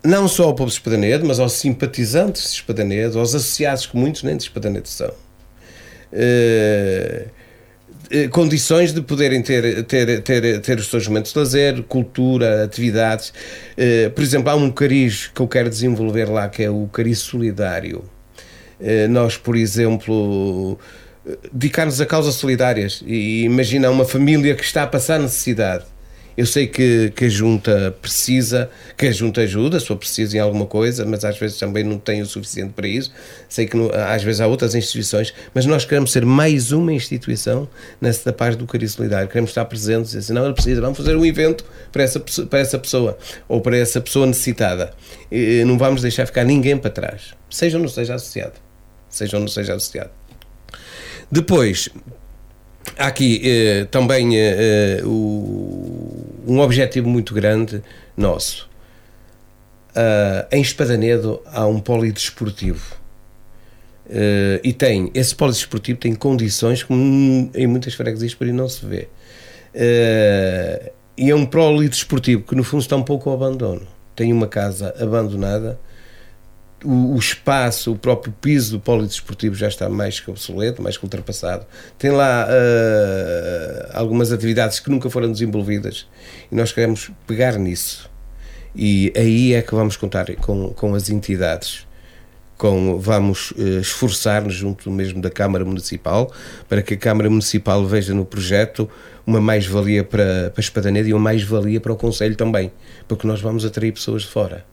não 0.05 0.27
só 0.27 0.45
ao 0.45 0.55
povo 0.55 0.69
de 0.69 0.77
Espadanedo, 0.77 1.25
mas 1.27 1.39
aos 1.39 1.53
simpatizantes 1.53 2.43
de 2.43 2.57
Espadanedo, 2.57 3.19
aos 3.19 3.35
associados 3.35 3.87
que 3.87 3.97
muitos 3.97 4.23
nem 4.23 4.37
de 4.37 4.43
Espadanedo 4.43 4.89
são, 4.89 5.13
eh, 6.13 7.27
eh, 8.11 8.29
condições 8.29 8.93
de 8.93 9.01
poderem 9.01 9.43
ter, 9.43 9.85
ter, 9.85 10.21
ter, 10.23 10.61
ter 10.61 10.79
os 10.79 10.89
seus 10.89 11.07
momentos 11.07 11.33
de 11.33 11.39
lazer, 11.39 11.83
cultura, 11.85 12.65
atividades. 12.65 13.33
Eh, 13.77 14.11
por 14.11 14.23
exemplo, 14.23 14.51
há 14.51 14.55
um 14.55 14.71
cariz 14.71 15.31
que 15.35 15.41
eu 15.41 15.49
quero 15.49 15.71
desenvolver 15.71 16.29
lá, 16.29 16.49
que 16.49 16.63
é 16.63 16.71
o 16.71 16.87
cariz 16.89 17.21
solidário. 17.21 18.05
nós, 19.11 19.37
por 19.37 19.55
exemplo, 19.57 20.77
dedicar-nos 21.53 22.01
a 22.01 22.07
causas 22.07 22.35
solidárias 22.35 23.01
e 23.07 23.45
imagina 23.45 23.89
uma 23.89 24.05
família 24.05 24.57
que 24.57 24.65
está 24.65 24.83
a 24.83 24.87
passar 24.89 25.21
necessidade. 25.21 25.85
Eu 26.37 26.47
sei 26.47 26.67
que, 26.67 27.12
que 27.15 27.27
a 27.27 27.29
junta 27.29 27.95
precisa, 28.01 28.71
que 28.97 29.07
a 29.07 29.12
junta 29.12 29.43
ajuda, 29.43 29.79
se 29.79 29.87
for 29.87 29.97
preciso 29.97 30.37
em 30.37 30.41
alguma 30.41 30.67
coisa, 30.67 31.05
mas 31.05 31.25
às 31.25 31.39
vezes 31.39 31.59
também 31.59 31.85
não 31.85 31.99
tem 31.99 32.23
o 32.23 32.27
suficiente 32.27 32.73
para 32.73 32.87
isso. 32.87 33.12
Sei 33.49 33.67
que 33.67 33.77
às 33.93 34.23
vezes 34.23 34.41
há 34.41 34.47
outras 34.47 34.75
instituições, 34.75 35.35
mas 35.55 35.67
nós 35.67 35.85
queremos 35.85 36.12
ser 36.12 36.25
mais 36.25 36.73
uma 36.73 36.93
instituição 36.93 37.69
nessa 38.01 38.33
parte 38.33 38.59
do 38.59 38.67
Cariz 38.67 38.93
Solidário. 38.93 39.29
Queremos 39.29 39.51
estar 39.51 39.65
presentes 39.65 40.15
e 40.15 40.19
dizer, 40.19 40.33
não, 40.33 40.45
ele 40.45 40.55
precisa, 40.55 40.81
vamos 40.81 40.97
fazer 40.97 41.17
um 41.17 41.25
evento 41.25 41.65
para 41.91 42.03
essa, 42.03 42.21
para 42.21 42.59
essa 42.59 42.79
pessoa 42.79 43.19
ou 43.49 43.61
para 43.61 43.77
essa 43.77 44.01
pessoa 44.01 44.27
necessitada. 44.27 44.93
E 45.31 45.65
não 45.65 45.77
vamos 45.77 46.03
deixar 46.03 46.27
ficar 46.27 46.45
ninguém 46.45 46.77
para 46.77 46.91
trás, 46.91 47.35
seja 47.51 47.77
ou 47.77 47.83
não 47.83 47.89
seja 47.89 48.15
associado. 48.15 48.55
Seja 49.09 49.37
ou 49.37 49.43
não 49.43 49.49
seja 49.49 49.75
associado. 49.75 50.11
Depois, 51.31 51.91
há 52.99 53.07
aqui 53.07 53.41
eh, 53.45 53.85
também 53.91 54.37
eh, 54.37 54.99
eh, 55.01 55.03
o, 55.05 56.43
um 56.47 56.61
objetivo 56.61 57.09
muito 57.09 57.35
grande 57.35 57.83
nosso. 58.17 58.71
Uh, 59.95 60.49
em 60.51 60.62
Espadanedo 60.62 61.43
há 61.47 61.67
um 61.67 61.79
polidesportivo. 61.79 62.95
Uh, 64.07 64.59
e 64.65 64.73
tem, 64.73 65.11
esse 65.15 65.35
polidesportivo 65.35 65.99
tem 65.99 66.15
condições 66.15 66.83
como 66.83 67.51
em 67.55 67.67
muitas 67.67 67.95
freguesias 67.95 68.35
por 68.35 68.47
aí 68.47 68.53
não 68.53 68.69
se 68.69 68.85
vê. 68.87 69.09
Uh, 69.75 70.91
e 71.17 71.31
é 71.31 71.35
um 71.35 71.45
polidesportivo 71.45 72.43
que 72.43 72.55
no 72.55 72.65
fundo 72.65 72.81
está 72.81 72.97
um 72.97 73.03
pouco 73.03 73.29
ao 73.29 73.37
abandono. 73.37 73.87
Tem 74.17 74.33
uma 74.33 74.49
casa 74.49 74.95
abandonada, 74.99 75.79
o, 76.85 77.15
o, 77.15 77.19
espaço, 77.19 77.93
o 77.93 77.97
próprio 77.97 78.33
piso 78.41 78.73
do 78.73 78.81
polidesportivo 78.81 79.55
já 79.55 79.69
está 79.69 79.89
mais 79.89 80.21
que 80.21 80.31
obsoleto, 80.31 80.83
mais 80.83 80.97
que 80.97 81.05
ultrapassado. 81.05 81.67
Tem 81.99 82.11
lá 82.11 82.47
uh, 82.47 83.91
algumas 83.95 84.33
atividades 84.33 84.81
que 84.81 84.91
nunca 84.91 85.09
foram 85.11 85.31
desenvolvidas 85.31 86.07
e 86.51 86.55
nós 86.55 86.73
queremos 86.73 87.11
pegar 87.27 87.59
nisso. 87.59 88.11
E 88.75 89.12
aí 89.17 89.53
é 89.55 89.62
que 89.62 89.75
vamos 89.75 89.97
contar 89.97 90.35
com, 90.37 90.71
com 90.71 90.95
as 90.95 91.11
entidades 91.11 91.87
com, 92.62 92.97
vamos 92.97 93.51
uh, 93.53 93.81
esforçar-nos 93.81 94.55
junto 94.55 94.89
mesmo 94.89 95.21
da 95.21 95.29
Câmara 95.29 95.65
Municipal 95.65 96.33
para 96.69 96.81
que 96.81 96.95
a 96.95 96.97
Câmara 96.97 97.29
Municipal 97.29 97.85
veja 97.85 98.15
no 98.15 98.25
projeto 98.25 98.89
uma 99.27 99.41
mais-valia 99.41 100.05
para, 100.05 100.51
para 100.51 100.61
Espadaneda 100.61 101.09
e 101.09 101.12
uma 101.12 101.21
mais-valia 101.21 101.81
para 101.81 101.93
o 101.93 101.97
Conselho 101.97 102.37
também, 102.37 102.71
porque 103.09 103.27
nós 103.27 103.41
vamos 103.41 103.65
atrair 103.65 103.93
pessoas 103.93 104.23
de 104.23 104.29
fora. 104.29 104.65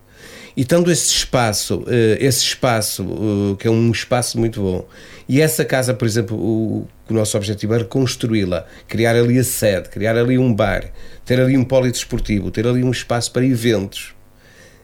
E 0.60 0.66
tendo 0.66 0.92
esse 0.92 1.08
espaço, 1.08 1.86
eh, 1.88 2.18
esse 2.20 2.44
espaço, 2.44 3.04
eh, 3.04 3.56
que 3.58 3.66
é 3.66 3.72
um 3.72 3.92
espaço 3.92 4.38
muito 4.38 4.60
bom, 4.60 4.86
e 5.26 5.40
essa 5.40 5.64
casa, 5.64 5.94
por 5.94 6.06
exemplo, 6.06 6.36
o, 6.36 6.86
o 7.10 7.14
nosso 7.14 7.38
objetivo 7.38 7.76
é 7.76 7.78
reconstruí-la, 7.78 8.68
criar 8.86 9.16
ali 9.16 9.40
a 9.40 9.44
sede, 9.46 9.88
criar 9.88 10.18
ali 10.18 10.38
um 10.38 10.54
bar, 10.54 10.92
ter 11.24 11.40
ali 11.40 11.58
um 11.58 11.64
polidesportivo, 11.64 12.52
ter 12.52 12.68
ali 12.68 12.84
um 12.84 12.92
espaço 12.92 13.32
para 13.32 13.46
eventos, 13.46 14.14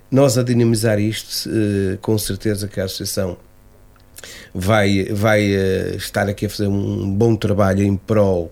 nós 0.09 0.37
a 0.37 0.43
dinamizar 0.43 0.97
isto, 0.97 1.49
eh, 1.49 1.97
com 2.01 2.17
certeza 2.17 2.69
que 2.69 2.79
a 2.79 2.85
Associação 2.85 3.37
vai, 4.53 5.09
vai 5.11 5.43
estar 5.97 6.29
aqui 6.29 6.45
a 6.45 6.49
fazer 6.49 6.67
um 6.67 7.11
bom 7.11 7.35
trabalho 7.35 7.83
em 7.83 7.97
prol 7.97 8.49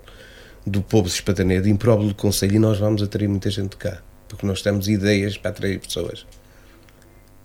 do 0.66 0.82
povo 0.82 1.08
de 1.08 1.14
Espataneda, 1.14 1.70
em 1.70 1.74
prol 1.74 2.06
do 2.06 2.14
Conselho, 2.14 2.56
e 2.56 2.58
nós 2.58 2.78
vamos 2.78 3.02
atrair 3.02 3.28
muita 3.28 3.48
gente 3.48 3.78
cá, 3.78 4.02
porque 4.28 4.46
nós 4.46 4.60
temos 4.60 4.88
ideias 4.88 5.38
para 5.38 5.52
atrair 5.52 5.80
pessoas. 5.80 6.26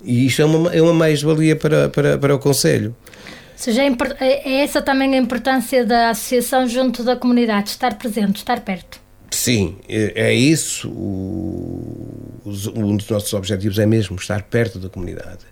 E 0.04 0.26
isto 0.26 0.42
é 0.42 0.46
uma, 0.46 0.74
é 0.74 0.82
uma 0.82 0.94
mais-valia 0.94 1.56
para, 1.56 1.90
para, 1.90 2.18
para 2.18 2.36
o 2.36 2.40
Conselho. 2.40 2.96
Ou 3.52 3.58
seja, 3.58 3.84
é, 3.84 4.50
é 4.50 4.64
essa 4.64 4.82
também 4.82 5.14
a 5.14 5.18
importância 5.18 5.86
da 5.86 6.12
associação 6.12 6.68
junto 6.68 7.04
da 7.04 7.16
comunidade, 7.16 7.70
estar 7.70 7.98
presente, 7.98 8.38
estar 8.38 8.62
perto. 8.62 9.02
Sim, 9.32 9.78
é, 9.88 10.30
é 10.30 10.34
isso. 10.34 10.90
O, 10.90 12.42
um 12.76 12.96
dos 12.96 13.10
nossos 13.10 13.34
objetivos 13.34 13.78
é 13.78 13.86
mesmo 13.86 14.16
estar 14.16 14.44
perto 14.44 14.80
da 14.80 14.90
comunidade. 14.90 15.46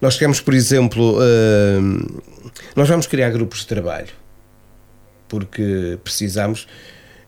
Nós 0.00 0.16
queremos, 0.16 0.40
por 0.40 0.54
exemplo, 0.54 1.18
uh, 1.18 2.22
nós 2.74 2.88
vamos 2.88 3.06
criar 3.06 3.30
grupos 3.30 3.60
de 3.60 3.66
trabalho, 3.66 4.08
porque 5.28 5.98
precisamos. 6.02 6.66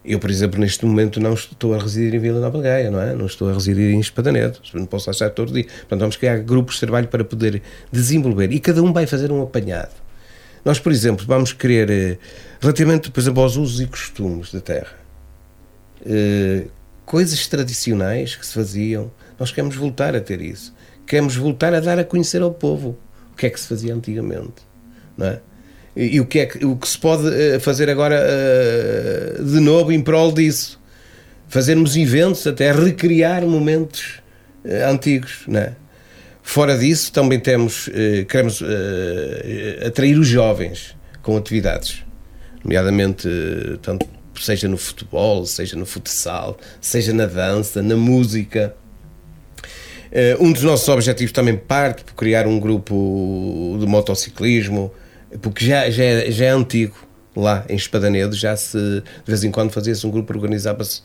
Eu, 0.04 0.18
por 0.18 0.30
exemplo, 0.30 0.60
neste 0.60 0.84
momento 0.84 1.18
não 1.18 1.32
estou 1.32 1.74
a 1.74 1.78
residir 1.78 2.14
em 2.14 2.18
Vila 2.18 2.38
Nova 2.38 2.60
Gaia, 2.60 2.90
não 2.90 3.00
é? 3.00 3.14
Não 3.14 3.24
estou 3.24 3.48
a 3.48 3.54
residir 3.54 3.94
em 3.94 4.00
Espadanedo, 4.00 4.58
não 4.74 4.84
posso 4.84 5.08
achar 5.08 5.30
todo 5.30 5.52
dia. 5.52 5.64
Portanto, 5.64 6.00
vamos 6.00 6.16
criar 6.16 6.38
grupos 6.40 6.74
de 6.74 6.80
trabalho 6.80 7.08
para 7.08 7.24
poder 7.24 7.62
desenvolver 7.90 8.52
e 8.52 8.60
cada 8.60 8.82
um 8.82 8.92
vai 8.92 9.06
fazer 9.06 9.32
um 9.32 9.42
apanhado. 9.42 9.94
Nós, 10.62 10.78
por 10.78 10.92
exemplo, 10.92 11.24
vamos 11.26 11.54
querer, 11.54 11.90
eh, 11.90 12.18
relativamente, 12.60 13.10
por 13.10 13.20
exemplo, 13.20 13.42
aos 13.42 13.56
usos 13.56 13.80
e 13.80 13.86
costumes 13.86 14.52
da 14.52 14.60
terra, 14.60 14.98
eh, 16.04 16.66
coisas 17.06 17.46
tradicionais 17.46 18.36
que 18.36 18.46
se 18.46 18.52
faziam, 18.52 19.10
nós 19.38 19.50
queremos 19.50 19.74
voltar 19.74 20.14
a 20.14 20.20
ter 20.20 20.40
isso. 20.42 20.74
Queremos 21.06 21.34
voltar 21.34 21.72
a 21.72 21.80
dar 21.80 21.98
a 21.98 22.04
conhecer 22.04 22.42
ao 22.42 22.52
povo 22.52 22.98
o 23.32 23.36
que 23.36 23.46
é 23.46 23.50
que 23.50 23.58
se 23.58 23.68
fazia 23.68 23.94
antigamente, 23.94 24.62
não 25.16 25.26
é? 25.26 25.40
E, 25.96 26.20
o 26.20 26.26
que 26.26 26.40
é 26.40 26.46
que, 26.46 26.64
o 26.64 26.76
que 26.76 26.88
se 26.88 26.98
pode 26.98 27.28
eh, 27.28 27.58
fazer 27.60 27.88
agora 27.88 28.20
uh, 28.20 29.44
de 29.44 29.60
novo 29.60 29.92
em 29.92 30.02
prol 30.02 30.32
disso? 30.32 30.80
Fazermos 31.48 31.96
eventos, 31.96 32.46
até 32.46 32.72
recriar 32.72 33.42
momentos 33.42 34.20
uh, 34.64 34.90
antigos, 34.90 35.44
não 35.46 35.60
é? 35.60 35.76
Fora 36.42 36.76
disso, 36.76 37.10
também 37.10 37.40
temos, 37.40 37.88
queremos 38.28 38.62
atrair 39.86 40.18
os 40.18 40.28
jovens 40.28 40.94
com 41.22 41.38
atividades, 41.38 42.04
nomeadamente 42.62 43.26
tanto 43.80 44.06
seja 44.42 44.68
no 44.68 44.76
futebol, 44.76 45.46
seja 45.46 45.76
no 45.76 45.86
futsal, 45.86 46.58
seja 46.80 47.12
na 47.12 47.26
dança, 47.26 47.82
na 47.82 47.96
música. 47.96 48.74
Eh, 50.10 50.36
um 50.40 50.52
dos 50.52 50.62
nossos 50.62 50.88
objetivos 50.88 51.32
também 51.32 51.56
parte 51.56 52.04
por 52.04 52.14
criar 52.14 52.46
um 52.46 52.58
grupo 52.58 53.76
de 53.80 53.86
motociclismo, 53.86 54.92
porque 55.40 55.64
já, 55.64 55.90
já, 55.90 56.04
é, 56.04 56.30
já 56.30 56.46
é 56.46 56.50
antigo 56.50 56.96
lá 57.36 57.64
em 57.68 57.76
Espadanedo, 57.76 58.34
já 58.34 58.56
se 58.56 58.78
de 58.78 59.02
vez 59.26 59.42
em 59.44 59.50
quando 59.50 59.70
fazia-se 59.70 60.06
um 60.06 60.10
grupo, 60.10 60.32
organizava-se 60.32 61.02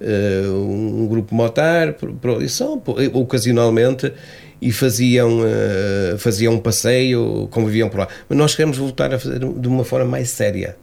uh, 0.00 0.52
um 0.54 1.06
grupo 1.06 1.34
motar, 1.34 1.94
e 2.40 2.48
só 2.48 2.80
ocasionalmente, 3.12 4.12
e 4.60 4.72
faziam, 4.72 5.40
uh, 5.40 6.18
faziam 6.18 6.54
um 6.54 6.58
passeio, 6.58 7.46
conviviam 7.50 7.90
por 7.90 8.00
lá. 8.00 8.08
Mas 8.28 8.38
nós 8.38 8.54
queremos 8.54 8.78
voltar 8.78 9.12
a 9.12 9.18
fazer 9.18 9.38
de 9.38 9.68
uma 9.68 9.84
forma 9.84 10.06
mais 10.06 10.30
séria 10.30 10.76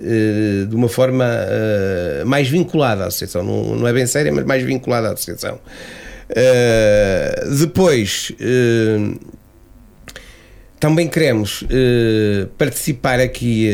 eh, 0.00 0.66
de 0.66 0.74
uma 0.74 0.88
forma 0.88 1.24
uh, 1.24 2.26
mais 2.26 2.48
vinculada 2.48 3.04
à 3.04 3.06
associação. 3.06 3.44
Não, 3.44 3.76
não, 3.76 3.86
é 3.86 3.92
bem 3.92 4.06
séria, 4.06 4.32
mas 4.32 4.44
mais 4.44 4.62
vinculada 4.64 5.08
à 5.08 5.12
associação. 5.12 5.60
Uh, 6.30 7.56
depois, 7.60 8.32
também 10.84 11.08
queremos 11.08 11.64
participar 12.58 13.18
aqui, 13.18 13.70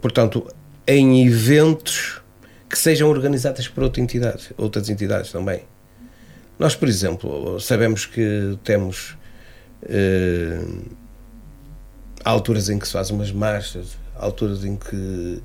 portanto, 0.00 0.46
em 0.86 1.26
eventos 1.26 2.20
que 2.70 2.78
sejam 2.78 3.10
organizados 3.10 3.66
por 3.66 3.82
outra 3.82 4.00
entidade, 4.00 4.50
outras 4.56 4.88
entidades 4.88 5.32
também. 5.32 5.62
Nós, 6.56 6.76
por 6.76 6.86
exemplo, 6.86 7.58
sabemos 7.58 8.06
que 8.06 8.56
temos 8.62 9.16
alturas 12.24 12.68
em 12.68 12.78
que 12.78 12.86
se 12.86 12.92
fazem 12.92 13.16
umas 13.16 13.32
marchas 13.32 13.96
alturas 14.14 14.64
em 14.64 14.76
que, 14.76 15.42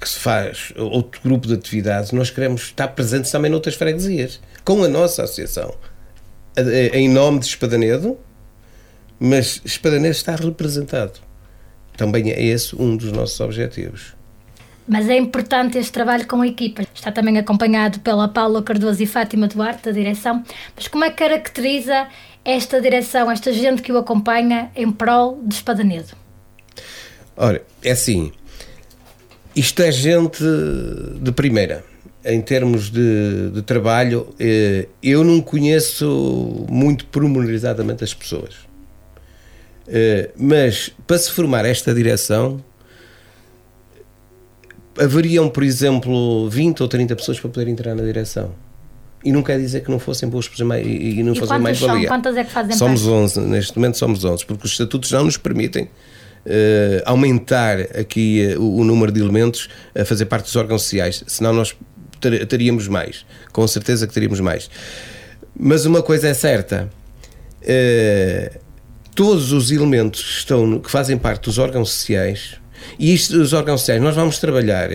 que 0.00 0.08
se 0.08 0.20
faz 0.20 0.72
outro 0.76 1.20
grupo 1.20 1.48
de 1.48 1.54
atividades, 1.54 2.12
nós 2.12 2.30
queremos 2.30 2.62
estar 2.62 2.86
presentes 2.86 3.32
também 3.32 3.50
noutras 3.50 3.74
freguesias, 3.74 4.40
com 4.64 4.84
a 4.84 4.88
nossa 4.88 5.24
associação, 5.24 5.74
em 6.92 7.08
nome 7.08 7.40
de 7.40 7.46
Espadanedo, 7.46 8.16
mas 9.18 9.60
Espadanedo 9.64 10.12
está 10.12 10.34
representado. 10.36 11.20
Também 11.96 12.30
é 12.30 12.42
esse 12.42 12.76
um 12.76 12.96
dos 12.96 13.10
nossos 13.12 13.40
objetivos. 13.40 14.14
Mas 14.86 15.08
é 15.08 15.16
importante 15.16 15.78
este 15.78 15.90
trabalho 15.90 16.26
com 16.26 16.42
a 16.42 16.46
equipa. 16.46 16.82
Está 16.94 17.10
também 17.10 17.38
acompanhado 17.38 17.98
pela 18.00 18.28
Paula 18.28 18.62
Cardoso 18.62 19.02
e 19.02 19.06
Fátima 19.06 19.48
Duarte, 19.48 19.84
da 19.84 19.90
direção. 19.90 20.44
Mas 20.76 20.86
como 20.86 21.04
é 21.04 21.10
que 21.10 21.16
caracteriza 21.16 22.06
esta 22.44 22.80
direção, 22.80 23.30
esta 23.30 23.52
gente 23.52 23.82
que 23.82 23.90
o 23.90 23.98
acompanha 23.98 24.70
em 24.76 24.92
prol 24.92 25.42
de 25.44 25.54
Espadanedo? 25.54 26.12
Ora, 27.36 27.62
é 27.82 27.90
assim, 27.90 28.30
isto 29.54 29.82
é 29.82 29.90
gente 29.90 30.44
de 31.20 31.32
primeira. 31.32 31.84
Em 32.24 32.40
termos 32.40 32.90
de, 32.90 33.50
de 33.50 33.62
trabalho, 33.62 34.34
eh, 34.38 34.88
eu 35.02 35.22
não 35.24 35.40
conheço 35.40 36.66
muito 36.68 37.06
pormenorizadamente 37.06 38.04
as 38.04 38.12
pessoas. 38.12 38.66
Eh, 39.88 40.30
mas 40.36 40.90
para 41.06 41.18
se 41.18 41.30
formar 41.30 41.64
esta 41.64 41.94
direção, 41.94 42.62
haveriam, 44.98 45.48
por 45.48 45.62
exemplo, 45.62 46.48
20 46.48 46.82
ou 46.82 46.88
30 46.88 47.16
pessoas 47.16 47.38
para 47.38 47.50
poder 47.50 47.68
entrar 47.68 47.94
na 47.94 48.02
direção. 48.02 48.52
E 49.24 49.32
não 49.32 49.42
quer 49.42 49.58
dizer 49.58 49.82
que 49.82 49.90
não 49.90 49.98
fossem 49.98 50.28
boas 50.28 50.48
pessoas 50.48 50.86
e, 50.86 51.22
não 51.22 51.32
e 51.32 51.38
fossem 51.38 51.58
mais 51.58 51.80
valia. 51.80 52.08
Quantas 52.08 52.36
é 52.36 52.44
que 52.44 52.50
fazem 52.50 52.76
Somos 52.76 53.02
parte? 53.02 53.38
11, 53.38 53.40
neste 53.40 53.76
momento 53.76 53.98
somos 53.98 54.24
11, 54.24 54.46
porque 54.46 54.66
os 54.66 54.72
estatutos 54.72 55.10
não 55.10 55.24
nos 55.24 55.36
permitem 55.36 55.84
uh, 55.84 57.02
aumentar 57.04 57.80
aqui 57.98 58.54
uh, 58.56 58.60
o, 58.60 58.78
o, 58.78 58.84
número 58.84 59.10
de 59.10 59.20
elementos 59.20 59.68
a 59.98 60.04
fazer 60.04 60.26
parte 60.26 60.44
dos 60.44 60.54
órgãos 60.54 60.82
sociais, 60.82 61.24
senão 61.26 61.52
nós 61.52 61.74
ter, 62.20 62.46
teríamos 62.46 62.86
mais, 62.86 63.26
com 63.52 63.66
certeza 63.66 64.06
que 64.06 64.14
teríamos 64.14 64.38
mais. 64.38 64.70
Mas 65.58 65.86
uma 65.86 66.02
coisa 66.02 66.28
é 66.28 66.34
certa, 66.34 66.88
uh, 67.62 68.65
todos 69.16 69.50
os 69.50 69.70
elementos 69.70 70.22
que, 70.22 70.38
estão, 70.38 70.78
que 70.78 70.90
fazem 70.90 71.16
parte 71.16 71.44
dos 71.44 71.56
órgãos 71.56 71.90
sociais, 71.90 72.56
e 72.98 73.14
isto, 73.14 73.40
os 73.40 73.54
órgãos 73.54 73.80
sociais, 73.80 74.00
nós 74.00 74.14
vamos 74.14 74.38
trabalhar 74.38 74.92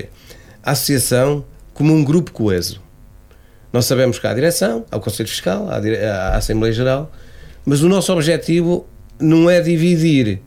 a 0.64 0.72
associação 0.72 1.44
como 1.74 1.92
um 1.92 2.04
grupo 2.04 2.32
coeso. 2.32 2.80
Nós 3.74 3.86
sabemos 3.86 4.20
que 4.20 4.28
há 4.28 4.30
a 4.32 4.36
direção, 4.36 4.86
há 4.92 4.98
o 4.98 5.00
Conselho 5.00 5.28
Fiscal, 5.28 5.68
há 5.70 5.78
a 6.34 6.38
Assembleia 6.38 6.72
Geral, 6.72 7.12
mas 7.66 7.82
o 7.82 7.90
nosso 7.90 8.14
objetivo 8.14 8.86
não 9.20 9.50
é 9.50 9.60
dividir 9.60 10.40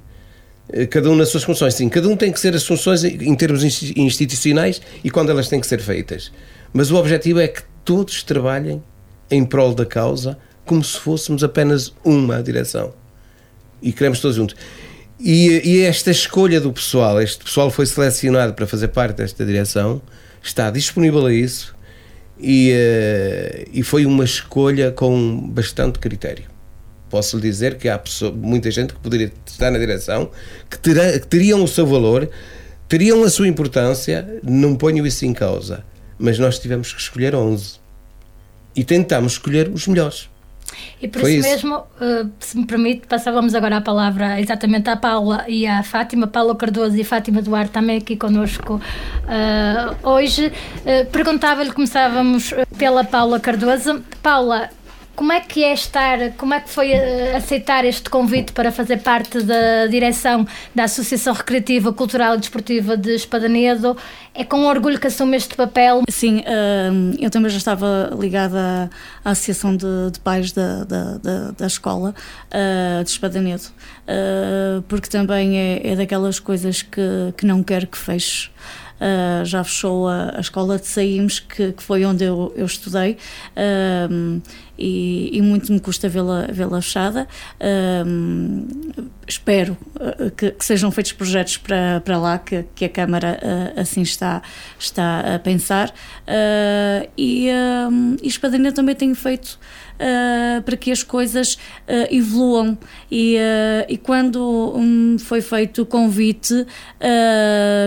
eh, 0.73 0.87
cada 0.87 1.11
um 1.11 1.17
nas 1.17 1.31
suas 1.31 1.43
funções. 1.43 1.75
Sim, 1.75 1.89
cada 1.89 2.09
um 2.09 2.17
tem 2.17 2.31
que 2.31 2.39
ser 2.39 2.55
as 2.55 2.65
funções 2.65 3.03
em 3.03 3.35
termos 3.35 3.65
institucionais 3.65 4.81
e 5.03 5.11
quando 5.11 5.31
elas 5.31 5.49
têm 5.49 5.61
que 5.61 5.67
ser 5.67 5.81
feitas. 5.81 6.31
Mas 6.73 6.93
o 6.93 6.97
objetivo 6.97 7.41
é 7.41 7.49
que 7.49 7.63
todos 7.85 8.23
trabalhem 8.23 8.81
em 9.29 9.45
prol 9.45 9.75
da 9.75 9.85
causa 9.85 10.39
como 10.65 10.85
se 10.85 10.97
fôssemos 10.99 11.43
apenas 11.43 11.93
uma 12.05 12.41
direção. 12.41 12.93
E 13.85 13.93
queremos 13.93 14.19
todos 14.19 14.35
juntos. 14.35 14.57
E, 15.21 15.61
e, 15.63 15.83
esta 15.83 16.11
escolha 16.11 16.59
do 16.59 16.73
pessoal, 16.73 17.21
este 17.21 17.45
pessoal 17.45 17.71
foi 17.71 17.85
selecionado 17.85 18.55
para 18.55 18.67
fazer 18.67 18.89
parte 18.89 19.19
desta 19.19 19.45
direção, 19.45 20.01
está 20.43 20.71
disponível 20.71 21.27
a 21.27 21.33
isso 21.33 21.75
e, 22.41 22.73
uh, 22.73 23.71
e 23.73 23.83
foi 23.83 24.07
uma 24.07 24.25
escolha 24.25 24.91
com 24.91 25.49
bastante 25.51 25.99
critério. 25.99 26.47
Posso 27.11 27.37
lhe 27.37 27.43
dizer 27.43 27.77
que 27.77 27.89
há 27.89 27.99
pessoa, 27.99 28.33
muita 28.33 28.71
gente 28.71 28.95
que 28.95 29.01
poderia 29.01 29.31
estar 29.47 29.71
na 29.71 29.79
direção, 29.79 30.31
que, 30.69 30.79
terá, 30.79 31.13
que 31.13 31.27
teriam 31.27 31.63
o 31.63 31.69
seu 31.69 31.87
valor, 31.87 32.29
teriam 32.89 33.23
a 33.23 33.31
sua 33.31 33.47
importância, 33.47 34.41
não 34.43 34.75
ponho 34.75 35.07
isso 35.07 35.25
em 35.25 35.33
causa, 35.33 35.85
mas 36.19 36.39
nós 36.39 36.59
tivemos 36.59 36.93
que 36.93 37.01
escolher 37.01 37.35
11 37.35 37.77
e 38.75 38.83
tentámos 38.83 39.35
escolher 39.35 39.69
os 39.69 39.87
melhores. 39.87 40.29
E 41.01 41.09
por 41.09 41.21
isso, 41.23 41.31
isso, 41.31 41.49
mesmo, 41.49 41.77
uh, 41.77 42.31
se 42.41 42.57
me 42.57 42.67
permite, 42.67 43.07
passávamos 43.07 43.55
agora 43.55 43.77
a 43.77 43.81
palavra 43.81 44.41
exatamente 44.41 44.89
à 44.89 44.97
Paula 44.97 45.45
e 45.47 45.67
à 45.67 45.83
Fátima, 45.83 46.27
Paula 46.27 46.55
Cardoso 46.57 46.97
e 46.97 47.05
Fátima 47.05 47.43
Duarte 47.43 47.73
também 47.73 47.99
aqui 47.99 48.17
connosco 48.17 48.75
uh, 48.75 50.09
hoje. 50.09 50.47
Uh, 50.47 51.07
Perguntava-lhe, 51.11 51.73
começávamos 51.73 52.55
pela 52.79 53.05
Paula 53.05 53.39
Cardoso. 53.39 54.03
Paula, 54.23 54.71
como 55.17 55.33
é 55.33 55.41
que 55.41 55.63
é 55.63 55.73
estar, 55.73 56.33
como 56.37 56.55
é 56.55 56.61
que 56.61 56.69
foi 56.71 56.93
uh, 56.93 57.37
aceitar 57.37 57.85
este 57.85 58.11
convite 58.11 58.53
para 58.53 58.73
fazer 58.73 58.99
parte 58.99 59.43
da 59.43 59.87
direção 59.87 60.47
da 60.75 60.85
Associação 60.85 61.33
Recreativa, 61.33 61.93
Cultural 61.93 62.35
e 62.35 62.39
Desportiva 62.39 62.97
de 62.97 63.15
Espadanedo? 63.15 63.97
É 64.35 64.45
com 64.45 64.65
orgulho 64.65 64.99
que 64.99 65.07
assume 65.07 65.37
este 65.37 65.55
papel? 65.55 66.03
Sim, 66.09 66.41
uh, 66.41 67.17
eu 67.19 67.31
também 67.31 67.51
já 67.51 67.59
estava 67.59 68.11
ligada 68.19 68.91
à 69.25 69.31
Associação 69.31 69.77
de, 69.77 70.11
de 70.13 70.19
Pais 70.21 70.53
da, 70.53 70.85
da, 70.85 71.19
da, 71.19 71.51
da 71.53 71.67
Escola 71.67 72.15
uh, 72.51 73.05
de 73.05 73.11
Espadanedo, 73.11 73.63
porque 74.89 75.09
também 75.09 75.59
é, 75.59 75.93
é 75.93 75.97
daquelas 75.97 76.39
coisas 76.41 76.83
que, 76.83 77.33
que 77.37 77.47
não 77.47 77.63
quero 77.63 77.87
que 77.87 77.97
feche. 77.97 78.51
Uh, 79.05 79.45
já 79.45 79.63
fechou 79.63 80.09
a, 80.09 80.33
a, 80.35 80.41
escola 80.41 80.79
de 80.79 80.87
Saímos, 80.87 81.39
que, 81.39 81.73
que, 81.73 81.83
foi 81.83 82.07
onde 82.07 82.25
eu, 82.25 82.55
eu 82.57 82.65
estudei, 82.65 83.19
uh, 83.55 84.41
e, 84.79 85.29
e, 85.31 85.43
muito 85.43 85.71
me 85.71 85.79
custa 85.79 86.09
vê-la 86.09 86.47
vê 86.51 86.81
fechada. 86.81 87.29
Uh, 87.61 89.07
espero 89.29 89.77
que, 90.39 90.53
que, 90.53 90.65
sejam 90.65 90.91
feitos 90.91 91.13
projetos 91.13 91.59
para, 91.59 92.01
para 92.01 92.17
lá, 92.17 92.39
que, 92.39 92.65
que 92.75 92.87
a 92.87 92.89
Câmara 92.89 93.39
assim 93.77 94.01
está, 94.01 94.41
está 94.79 95.35
a 95.35 95.39
pensar. 95.39 95.93
e, 97.19 97.51
um, 97.91 98.17
e 98.23 98.29
Espadrinha 98.29 98.73
também 98.73 98.95
tem 98.95 99.15
feito 99.15 99.59
uh, 99.95 100.63
para 100.63 100.77
que 100.77 100.91
as 100.91 101.03
coisas 101.03 101.55
uh, 101.55 101.59
evoluam. 102.11 102.77
E, 103.11 103.37
uh, 103.37 103.87
e 103.89 103.97
quando 103.97 104.73
um, 104.77 105.17
foi 105.19 105.41
feito 105.41 105.83
o 105.83 105.87
convite, 105.87 106.67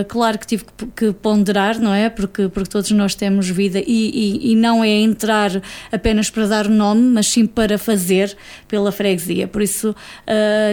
claro 0.08 0.38
que 0.38 0.46
tive 0.46 0.64
que, 0.76 0.86
que, 0.86 1.12
ponderar, 1.12 1.78
não 1.78 1.92
é? 1.92 2.08
Porque, 2.08 2.48
porque 2.48 2.70
todos 2.70 2.90
nós 2.92 3.14
temos 3.14 3.48
vida 3.48 3.80
e, 3.80 3.82
e, 3.86 4.52
e 4.52 4.56
não 4.56 4.82
é 4.82 4.88
entrar 4.88 5.50
apenas 5.90 6.30
para 6.30 6.46
dar 6.46 6.66
o 6.66 6.70
nome, 6.70 7.02
mas 7.02 7.26
sim 7.26 7.46
para 7.46 7.76
fazer 7.78 8.36
pela 8.68 8.92
freguesia. 8.92 9.48
Por 9.48 9.62
isso, 9.62 9.94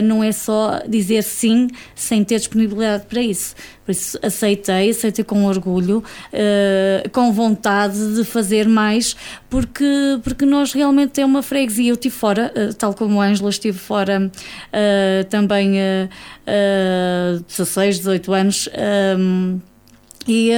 não 0.04 0.24
é 0.24 0.32
só 0.32 0.82
dizer 0.88 1.24
sim 1.24 1.68
sem 1.96 2.24
ter 2.24 2.38
disponibilidade 2.38 3.06
para 3.08 3.22
isso. 3.22 3.56
Por 3.86 3.92
isso 3.92 4.18
aceitei, 4.22 4.90
aceitei 4.90 5.24
com 5.24 5.46
orgulho, 5.46 6.04
uh, 6.34 7.10
com 7.12 7.32
vontade 7.32 8.16
de 8.16 8.24
fazer 8.24 8.68
mais, 8.68 9.16
porque, 9.48 10.20
porque 10.24 10.44
nós 10.44 10.74
realmente 10.74 11.12
temos 11.12 11.30
uma 11.30 11.44
freguesia. 11.44 11.92
Eu 11.92 11.94
estive 11.94 12.16
fora, 12.16 12.52
uh, 12.56 12.74
tal 12.74 12.96
como 12.96 13.22
a 13.22 13.26
Ângela 13.26 13.50
estive 13.50 13.78
fora 13.78 14.32
uh, 14.32 15.24
também 15.30 15.76
uh, 15.78 17.44
16, 17.48 17.98
18 17.98 18.34
anos. 18.34 18.70
Um, 19.18 19.60
e, 20.28 20.52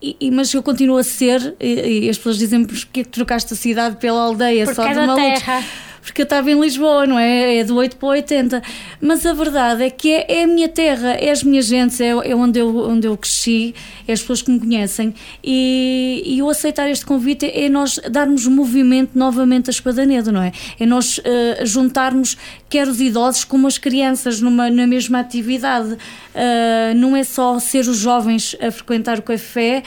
e, 0.00 0.30
mas 0.30 0.54
eu 0.54 0.62
continuo 0.62 0.96
a 0.96 1.04
ser, 1.04 1.54
e, 1.60 2.06
e 2.06 2.08
as 2.08 2.16
pessoas 2.16 2.38
dizem-me 2.38 2.66
porque 2.66 3.04
trocaste 3.04 3.52
a 3.52 3.56
cidade 3.56 3.96
pela 3.96 4.22
aldeia, 4.22 4.72
só 4.72 4.90
de 4.90 4.98
uma 4.98 5.14
terra 5.14 5.62
porque 6.06 6.22
eu 6.22 6.24
estava 6.24 6.48
em 6.48 6.58
Lisboa, 6.58 7.04
não 7.04 7.18
é? 7.18 7.56
É 7.56 7.64
do 7.64 7.74
8 7.74 7.96
para 7.96 8.08
80. 8.10 8.62
Mas 9.00 9.26
a 9.26 9.32
verdade 9.32 9.82
é 9.82 9.90
que 9.90 10.08
é, 10.08 10.38
é 10.40 10.44
a 10.44 10.46
minha 10.46 10.68
terra, 10.68 11.14
é 11.14 11.32
as 11.32 11.42
minhas 11.42 11.66
gentes, 11.66 12.00
é, 12.00 12.10
é, 12.10 12.34
onde, 12.34 12.60
eu, 12.60 12.76
onde 12.88 13.08
eu 13.08 13.16
cresci, 13.16 13.74
é 14.06 14.12
as 14.12 14.20
pessoas 14.20 14.40
que 14.40 14.50
me 14.52 14.60
conhecem. 14.60 15.12
E, 15.42 16.22
e 16.24 16.38
eu 16.38 16.48
aceitar 16.48 16.88
este 16.88 17.04
convite 17.04 17.50
é 17.52 17.68
nós 17.68 17.98
darmos 18.08 18.46
movimento 18.46 19.18
novamente 19.18 19.68
a 19.68 19.72
Espadanedo, 19.72 20.30
não 20.30 20.42
é? 20.42 20.52
É 20.78 20.86
nós 20.86 21.18
uh, 21.18 21.66
juntarmos 21.66 22.36
quer 22.68 22.86
os 22.86 23.00
idosos 23.00 23.42
como 23.42 23.66
as 23.66 23.76
crianças 23.76 24.40
numa, 24.40 24.70
na 24.70 24.86
mesma 24.86 25.18
atividade. 25.18 25.92
Uh, 25.92 26.94
não 26.94 27.16
é 27.16 27.24
só 27.24 27.58
ser 27.58 27.80
os 27.80 27.96
jovens 27.96 28.54
a 28.60 28.70
frequentar 28.70 29.18
o 29.18 29.22
café, 29.22 29.82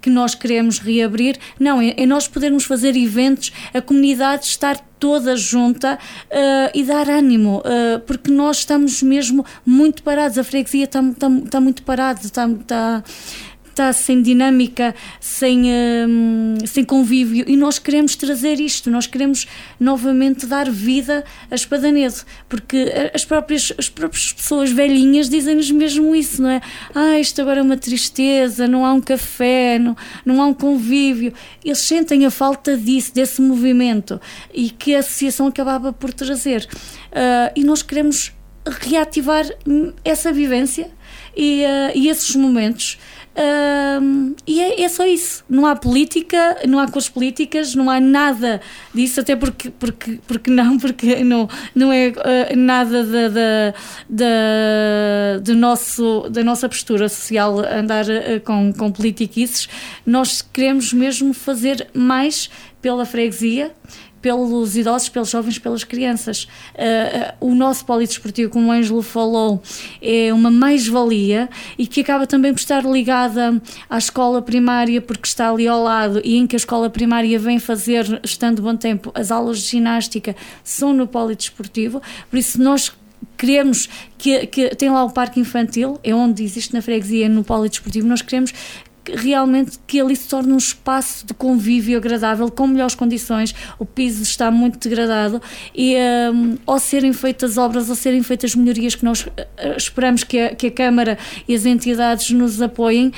que 0.00 0.10
nós 0.10 0.34
queremos 0.34 0.78
reabrir. 0.78 1.36
Não, 1.58 1.80
é, 1.80 1.94
é 1.96 2.06
nós 2.06 2.26
podermos 2.26 2.64
fazer 2.64 2.96
eventos, 2.96 3.52
a 3.72 3.80
comunidade 3.80 4.44
estar 4.44 4.78
toda 4.98 5.34
junta 5.34 5.98
uh, 6.26 6.70
e 6.74 6.84
dar 6.84 7.08
ânimo, 7.08 7.60
uh, 7.60 8.00
porque 8.00 8.30
nós 8.30 8.58
estamos 8.58 9.02
mesmo 9.02 9.44
muito 9.64 10.02
parados, 10.02 10.36
a 10.36 10.44
freguesia 10.44 10.84
está, 10.84 11.60
muito 11.60 11.82
parada, 11.82 12.20
está, 12.22 12.46
está 12.46 13.02
está 13.80 13.92
sem 13.94 14.20
dinâmica, 14.20 14.94
sem, 15.18 15.64
hum, 16.06 16.58
sem 16.66 16.84
convívio 16.84 17.44
e 17.48 17.56
nós 17.56 17.78
queremos 17.78 18.14
trazer 18.14 18.60
isto, 18.60 18.90
nós 18.90 19.06
queremos 19.06 19.46
novamente 19.78 20.46
dar 20.46 20.70
vida 20.70 21.24
a 21.50 21.54
Espadanedo, 21.54 22.16
porque 22.48 22.92
as 23.14 23.24
próprias, 23.24 23.72
as 23.78 23.88
próprias 23.88 24.32
pessoas 24.32 24.70
velhinhas 24.70 25.30
dizem-nos 25.30 25.70
mesmo 25.70 26.14
isso, 26.14 26.42
não 26.42 26.50
é? 26.50 26.60
Ah, 26.94 27.18
isto 27.18 27.40
agora 27.40 27.60
é 27.60 27.62
uma 27.62 27.76
tristeza, 27.76 28.68
não 28.68 28.84
há 28.84 28.92
um 28.92 29.00
café, 29.00 29.78
não, 29.78 29.96
não 30.26 30.42
há 30.42 30.46
um 30.46 30.54
convívio. 30.54 31.32
Eles 31.64 31.78
sentem 31.78 32.26
a 32.26 32.30
falta 32.30 32.76
disso, 32.76 33.14
desse 33.14 33.40
movimento 33.40 34.20
e 34.52 34.68
que 34.68 34.94
a 34.94 34.98
associação 34.98 35.46
acabava 35.46 35.92
por 35.92 36.12
trazer. 36.12 36.68
Uh, 37.10 37.52
e 37.56 37.64
nós 37.64 37.82
queremos 37.82 38.32
reativar 38.66 39.46
essa 40.04 40.30
vivência 40.32 40.90
e, 41.36 41.64
uh, 41.64 41.96
e 41.96 42.08
esses 42.08 42.34
momentos 42.36 42.98
e 44.46 44.60
é, 44.60 44.82
é, 44.82 44.88
só 44.88 45.06
isso. 45.06 45.44
Não 45.48 45.66
há 45.66 45.76
política, 45.76 46.58
não 46.66 46.78
há 46.78 46.88
cores 46.88 47.08
políticas, 47.08 47.74
não 47.74 47.88
há 47.88 48.00
nada 48.00 48.60
disso, 48.94 49.20
até 49.20 49.36
porque, 49.36 49.70
porque, 49.70 50.18
porque 50.26 50.50
não, 50.50 50.76
porque 50.80 51.22
não, 51.24 51.48
não 51.74 51.92
é 51.92 52.08
uh, 52.08 52.56
nada 52.56 53.04
da, 53.04 53.74
da, 54.08 55.38
do 55.42 55.54
nosso, 55.54 56.28
da 56.30 56.42
nossa 56.42 56.68
postura 56.68 57.08
social 57.08 57.60
andar 57.60 58.04
uh, 58.06 58.40
com, 58.44 58.72
com 58.72 58.90
politiquices. 58.90 59.68
Nós 60.04 60.42
queremos 60.42 60.92
mesmo 60.92 61.32
fazer 61.32 61.88
mais 61.94 62.50
pela 62.80 63.04
freguesia 63.04 63.72
pelos 64.20 64.76
idosos, 64.76 65.08
pelos 65.08 65.30
jovens, 65.30 65.58
pelas 65.58 65.84
crianças. 65.84 66.44
Uh, 66.74 67.48
o 67.48 67.54
nosso 67.54 67.84
polidesportivo, 67.84 68.50
como 68.50 68.68
o 68.68 68.70
Ângelo 68.70 69.02
falou, 69.02 69.62
é 70.00 70.32
uma 70.32 70.50
mais-valia 70.50 71.48
e 71.78 71.86
que 71.86 72.00
acaba 72.00 72.26
também 72.26 72.52
por 72.52 72.60
estar 72.60 72.84
ligada 72.84 73.60
à 73.88 73.98
escola 73.98 74.42
primária, 74.42 75.00
porque 75.00 75.26
está 75.26 75.50
ali 75.50 75.66
ao 75.66 75.82
lado 75.82 76.20
e 76.24 76.36
em 76.36 76.46
que 76.46 76.56
a 76.56 76.58
escola 76.58 76.90
primária 76.90 77.38
vem 77.38 77.58
fazer, 77.58 78.20
estando 78.22 78.62
bom 78.62 78.76
tempo, 78.76 79.10
as 79.14 79.30
aulas 79.30 79.60
de 79.60 79.68
ginástica 79.68 80.36
são 80.62 80.92
no 80.92 81.06
polidesportivo. 81.06 82.02
Por 82.28 82.38
isso, 82.38 82.60
nós 82.60 82.92
queremos 83.36 83.88
que, 84.18 84.46
que 84.46 84.74
tem 84.74 84.90
lá 84.90 85.02
o 85.04 85.10
parque 85.10 85.40
infantil, 85.40 85.98
é 86.04 86.14
onde 86.14 86.44
existe 86.44 86.74
na 86.74 86.82
freguesia, 86.82 87.28
no 87.28 87.42
polidesportivo, 87.42 88.06
nós 88.06 88.20
queremos 88.20 88.52
realmente 89.08 89.78
que 89.86 90.00
ali 90.00 90.14
se 90.14 90.28
torne 90.28 90.52
um 90.52 90.58
espaço 90.58 91.26
de 91.26 91.34
convívio 91.34 91.96
agradável, 91.96 92.50
com 92.50 92.66
melhores 92.66 92.94
condições. 92.94 93.54
O 93.78 93.84
piso 93.84 94.22
está 94.22 94.50
muito 94.50 94.78
degradado 94.88 95.40
e 95.74 95.96
um, 96.32 96.56
ao 96.66 96.78
serem 96.78 97.12
feitas 97.12 97.56
obras, 97.56 97.88
ao 97.88 97.96
serem 97.96 98.22
feitas 98.22 98.54
melhorias 98.54 98.94
que 98.94 99.04
nós 99.04 99.22
uh, 99.22 99.30
esperamos 99.76 100.24
que 100.24 100.38
a, 100.38 100.54
que 100.54 100.66
a 100.66 100.70
Câmara 100.70 101.18
e 101.48 101.54
as 101.54 101.66
entidades 101.66 102.30
nos 102.30 102.60
apoiem, 102.60 103.12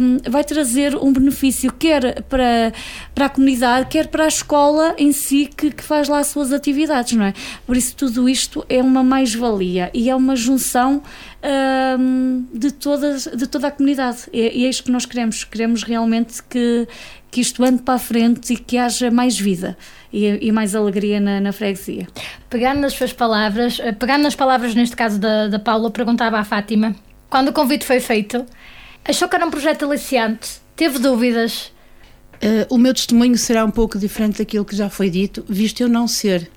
um, 0.00 0.30
vai 0.30 0.44
trazer 0.44 0.96
um 0.96 1.12
benefício 1.12 1.72
quer 1.72 2.22
para, 2.22 2.72
para 3.14 3.26
a 3.26 3.28
comunidade, 3.28 3.88
quer 3.88 4.08
para 4.08 4.24
a 4.24 4.28
escola 4.28 4.94
em 4.98 5.12
si 5.12 5.48
que, 5.56 5.70
que 5.70 5.82
faz 5.82 6.08
lá 6.08 6.18
as 6.18 6.28
suas 6.28 6.52
atividades, 6.52 7.12
não 7.14 7.24
é? 7.24 7.34
Por 7.66 7.76
isso 7.76 7.94
tudo 7.96 8.28
isto 8.28 8.64
é 8.68 8.80
uma 8.80 9.02
mais-valia 9.02 9.90
e 9.94 10.08
é 10.08 10.16
uma 10.16 10.36
junção 10.36 11.02
um, 11.42 12.46
de, 12.52 12.70
todas, 12.70 13.26
de 13.26 13.46
toda 13.46 13.68
a 13.68 13.70
comunidade. 13.70 14.18
E, 14.32 14.60
e 14.60 14.66
é 14.66 14.68
isto 14.68 14.84
que 14.84 14.90
nós 14.90 15.04
queremos. 15.04 15.44
Queremos 15.44 15.82
realmente 15.82 16.42
que, 16.42 16.86
que 17.30 17.40
isto 17.40 17.62
ande 17.64 17.82
para 17.82 17.94
a 17.94 17.98
frente 17.98 18.52
e 18.52 18.56
que 18.56 18.78
haja 18.78 19.10
mais 19.10 19.38
vida 19.38 19.76
e, 20.12 20.38
e 20.40 20.52
mais 20.52 20.74
alegria 20.74 21.20
na, 21.20 21.40
na, 21.40 21.52
freguesia. 21.52 22.06
Pegando 22.48 22.80
nas 22.80 22.92
suas 22.92 23.12
palavras, 23.12 23.78
eh, 23.80 23.92
pegando 23.92 24.22
nas 24.22 24.34
palavras 24.34 24.74
neste 24.74 24.94
caso 24.94 25.18
da, 25.18 25.48
da 25.48 25.58
Paula, 25.58 25.90
perguntava 25.90 26.38
à 26.38 26.44
Fátima, 26.44 26.94
quando 27.28 27.48
o 27.48 27.52
convite 27.52 27.84
foi 27.84 27.98
feito, 27.98 28.44
achou 29.04 29.28
que 29.28 29.34
era 29.34 29.46
um 29.46 29.50
projeto 29.50 29.84
aliciante? 29.84 30.60
Teve 30.76 30.98
dúvidas? 30.98 31.72
Uh, 32.42 32.74
o 32.74 32.78
meu 32.78 32.92
testemunho 32.92 33.38
será 33.38 33.64
um 33.64 33.70
pouco 33.70 33.98
diferente 33.98 34.38
daquilo 34.38 34.64
que 34.64 34.74
já 34.74 34.90
foi 34.90 35.08
dito, 35.08 35.44
visto 35.48 35.80
eu 35.80 35.88
não 35.88 36.08
ser 36.08 36.50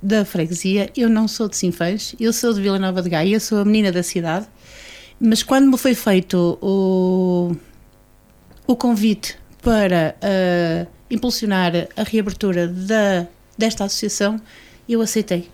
da 0.00 0.24
freguesia, 0.24 0.90
eu 0.96 1.08
não 1.08 1.26
sou 1.26 1.48
de 1.48 1.56
Sinfãs, 1.56 2.14
eu 2.20 2.32
sou 2.32 2.52
de 2.52 2.60
Vila 2.60 2.78
Nova 2.78 3.02
de 3.02 3.08
Gaia, 3.08 3.34
eu 3.34 3.40
sou 3.40 3.58
a 3.58 3.64
menina 3.64 3.90
da 3.90 4.02
cidade, 4.02 4.46
mas 5.20 5.42
quando 5.42 5.68
me 5.68 5.76
foi 5.76 5.94
feito 5.94 6.58
o, 6.62 7.54
o 8.66 8.76
convite 8.76 9.36
para 9.60 10.14
uh, 10.22 10.88
impulsionar 11.10 11.72
a 11.96 12.02
reabertura 12.04 12.68
da, 12.68 13.26
desta 13.56 13.84
associação, 13.84 14.40
eu 14.88 15.00
aceitei. 15.00 15.48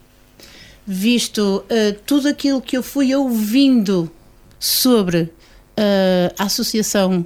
Visto 0.87 1.64
uh, 1.64 1.98
tudo 2.04 2.28
aquilo 2.28 2.61
que 2.61 2.76
eu 2.76 2.83
fui 2.83 3.14
ouvindo 3.14 4.11
sobre 4.59 5.22
uh, 5.22 6.35
a 6.38 6.44
associação 6.44 7.24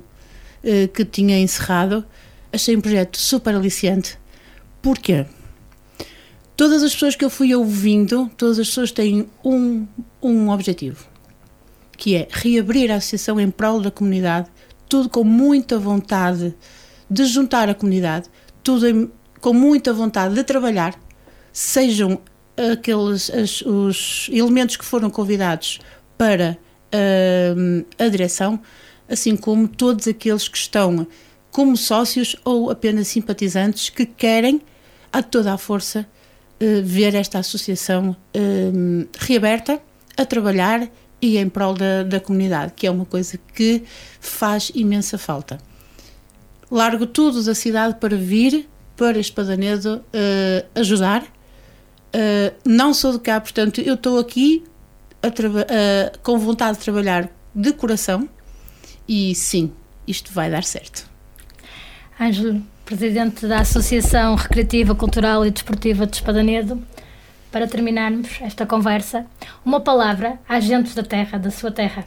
que 0.93 1.05
tinha 1.05 1.39
encerrado, 1.39 2.05
achei 2.53 2.77
um 2.77 2.81
projeto 2.81 3.17
super 3.17 3.55
aliciante. 3.55 4.19
Porquê? 4.83 5.25
Todas 6.59 6.83
as 6.83 6.93
pessoas 6.93 7.15
que 7.15 7.25
eu 7.25 7.31
fui 7.31 7.55
ouvindo, 7.55 8.29
todas 8.37 8.59
as 8.59 8.67
pessoas 8.67 8.91
têm 8.91 9.29
um, 9.45 9.87
um 10.21 10.51
objetivo, 10.51 11.07
que 11.97 12.17
é 12.17 12.27
reabrir 12.29 12.91
a 12.91 12.97
associação 12.97 13.39
em 13.39 13.49
prol 13.49 13.81
da 13.81 13.93
comunidade, 13.93 14.51
tudo 14.89 15.09
com 15.09 15.23
muita 15.23 15.79
vontade 15.79 16.53
de 17.09 17.25
juntar 17.27 17.69
a 17.69 17.77
comunidade, 17.77 18.29
tudo 18.61 18.89
em, 18.89 19.09
com 19.41 19.53
muita 19.53 19.93
vontade 19.93 20.35
de 20.35 20.43
trabalhar, 20.43 20.99
sejam 21.53 22.21
aqueles 22.73 23.31
as, 23.31 23.61
os 23.63 24.29
elementos 24.33 24.77
que 24.77 24.85
foram 24.85 25.11
convidados 25.11 25.79
para 26.17 26.59
uh, 26.93 27.87
a 27.97 28.09
direção, 28.09 28.61
assim 29.09 29.37
como 29.37 29.69
todos 29.69 30.09
aqueles 30.09 30.49
que 30.49 30.59
estão 30.59 31.07
como 31.53 31.77
sócios 31.77 32.35
ou 32.45 32.69
apenas 32.69 33.07
simpatizantes 33.07 33.91
que 33.91 34.05
querem 34.05 34.61
a 35.13 35.23
toda 35.23 35.55
a 35.55 35.57
força 35.57 36.05
ver 36.83 37.15
esta 37.15 37.39
associação 37.39 38.11
uh, 38.37 39.09
reaberta, 39.19 39.81
a 40.17 40.25
trabalhar 40.25 40.89
e 41.21 41.37
em 41.37 41.49
prol 41.49 41.75
da, 41.75 42.03
da 42.03 42.21
comunidade, 42.21 42.73
que 42.75 42.87
é 42.87 42.91
uma 42.91 43.05
coisa 43.05 43.39
que 43.55 43.85
faz 44.21 44.71
imensa 44.75 45.17
falta. 45.17 45.59
Largo 46.71 47.07
tudo 47.07 47.43
da 47.43 47.55
cidade 47.55 47.97
para 48.01 48.17
vir 48.17 48.69
para 48.97 49.19
Espadanedo 49.19 49.97
uh, 49.97 50.81
ajudar. 50.81 51.25
não 52.65 52.93
sou 52.93 53.13
de 53.13 53.21
cá, 53.21 53.41
portanto, 53.41 53.81
eu 53.81 53.95
estou 53.95 54.19
aqui 54.19 54.65
com 56.23 56.39
vontade 56.39 56.79
de 56.79 56.85
trabalhar 56.85 57.31
de 57.55 57.73
coração 57.73 58.29
e 59.07 59.35
sim, 59.35 59.73
isto 60.07 60.33
vai 60.33 60.51
dar 60.51 60.65
certo. 60.65 61.09
Ângelo, 62.21 62.63
presidente 62.89 63.47
da 63.47 63.61
Associação 63.61 64.35
Recreativa, 64.35 64.95
Cultural 64.95 65.45
e 65.45 65.51
Desportiva 65.51 66.07
de 66.07 66.17
Espadanedo, 66.17 66.83
para 67.53 67.69
terminarmos 67.69 68.31
esta 68.41 68.65
conversa, 68.65 69.27
uma 69.63 69.79
palavra 69.79 70.39
às 70.49 70.65
gentes 70.65 70.95
da 70.95 71.03
terra, 71.03 71.39
da 71.39 71.51
sua 71.51 71.71
terra. 71.71 72.07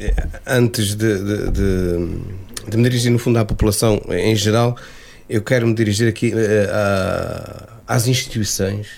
É, 0.00 0.14
antes 0.46 0.94
de, 0.94 1.18
de, 1.18 1.50
de, 1.50 2.70
de 2.70 2.76
me 2.78 2.84
dirigir, 2.84 3.12
no 3.12 3.18
fundo, 3.18 3.38
à 3.38 3.44
população 3.44 4.00
em 4.08 4.34
geral, 4.34 4.78
eu 5.28 5.42
quero 5.42 5.66
me 5.66 5.74
dirigir 5.74 6.08
aqui 6.08 6.32
uh, 6.32 6.38
a, 6.72 7.94
às 7.94 8.06
instituições, 8.06 8.88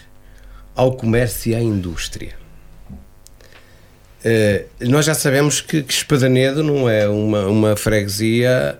ao 0.76 0.92
comércio 0.92 1.50
e 1.50 1.54
à 1.56 1.60
indústria. 1.60 2.36
Uh, 4.24 4.88
nós 4.88 5.04
já 5.04 5.14
sabemos 5.14 5.60
que, 5.60 5.82
que 5.82 5.92
Espadanedo 5.92 6.62
não 6.62 6.88
é 6.88 7.08
uma, 7.08 7.48
uma 7.48 7.76
freguesia 7.76 8.78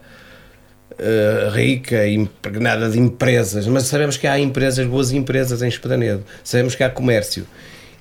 uh, 0.99 1.51
rica 1.51 2.07
impregnada 2.09 2.89
de 2.89 2.99
empresas, 2.99 3.67
mas 3.67 3.85
sabemos 3.85 4.17
que 4.17 4.27
há 4.27 4.39
empresas, 4.39 4.87
boas 4.87 5.13
empresas 5.13 5.63
em 5.63 5.69
Espadanedo, 5.69 6.25
sabemos 6.43 6.75
que 6.75 6.83
há 6.83 6.91
comércio. 6.91 7.47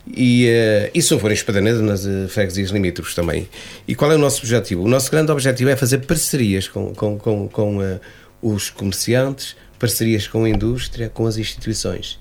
E, 0.07 0.47
uh, 0.47 0.91
e 0.93 1.01
se 1.01 1.13
em 1.13 1.31
Espadanedo, 1.31 1.81
nas 1.81 2.05
uh, 2.05 2.27
freguesias 2.29 2.69
limítrofes 2.69 3.15
também. 3.15 3.49
E 3.87 3.95
qual 3.95 4.11
é 4.11 4.15
o 4.15 4.19
nosso 4.19 4.39
objetivo? 4.39 4.83
O 4.83 4.87
nosso 4.87 5.09
grande 5.09 5.31
objetivo 5.31 5.69
é 5.69 5.75
fazer 5.75 5.99
parcerias 5.99 6.67
com, 6.67 6.93
com, 6.93 7.17
com, 7.17 7.47
com 7.47 7.77
uh, 7.79 7.99
os 8.41 8.69
comerciantes, 8.69 9.55
parcerias 9.79 10.27
com 10.27 10.43
a 10.43 10.49
indústria, 10.49 11.09
com 11.09 11.25
as 11.25 11.37
instituições. 11.37 12.19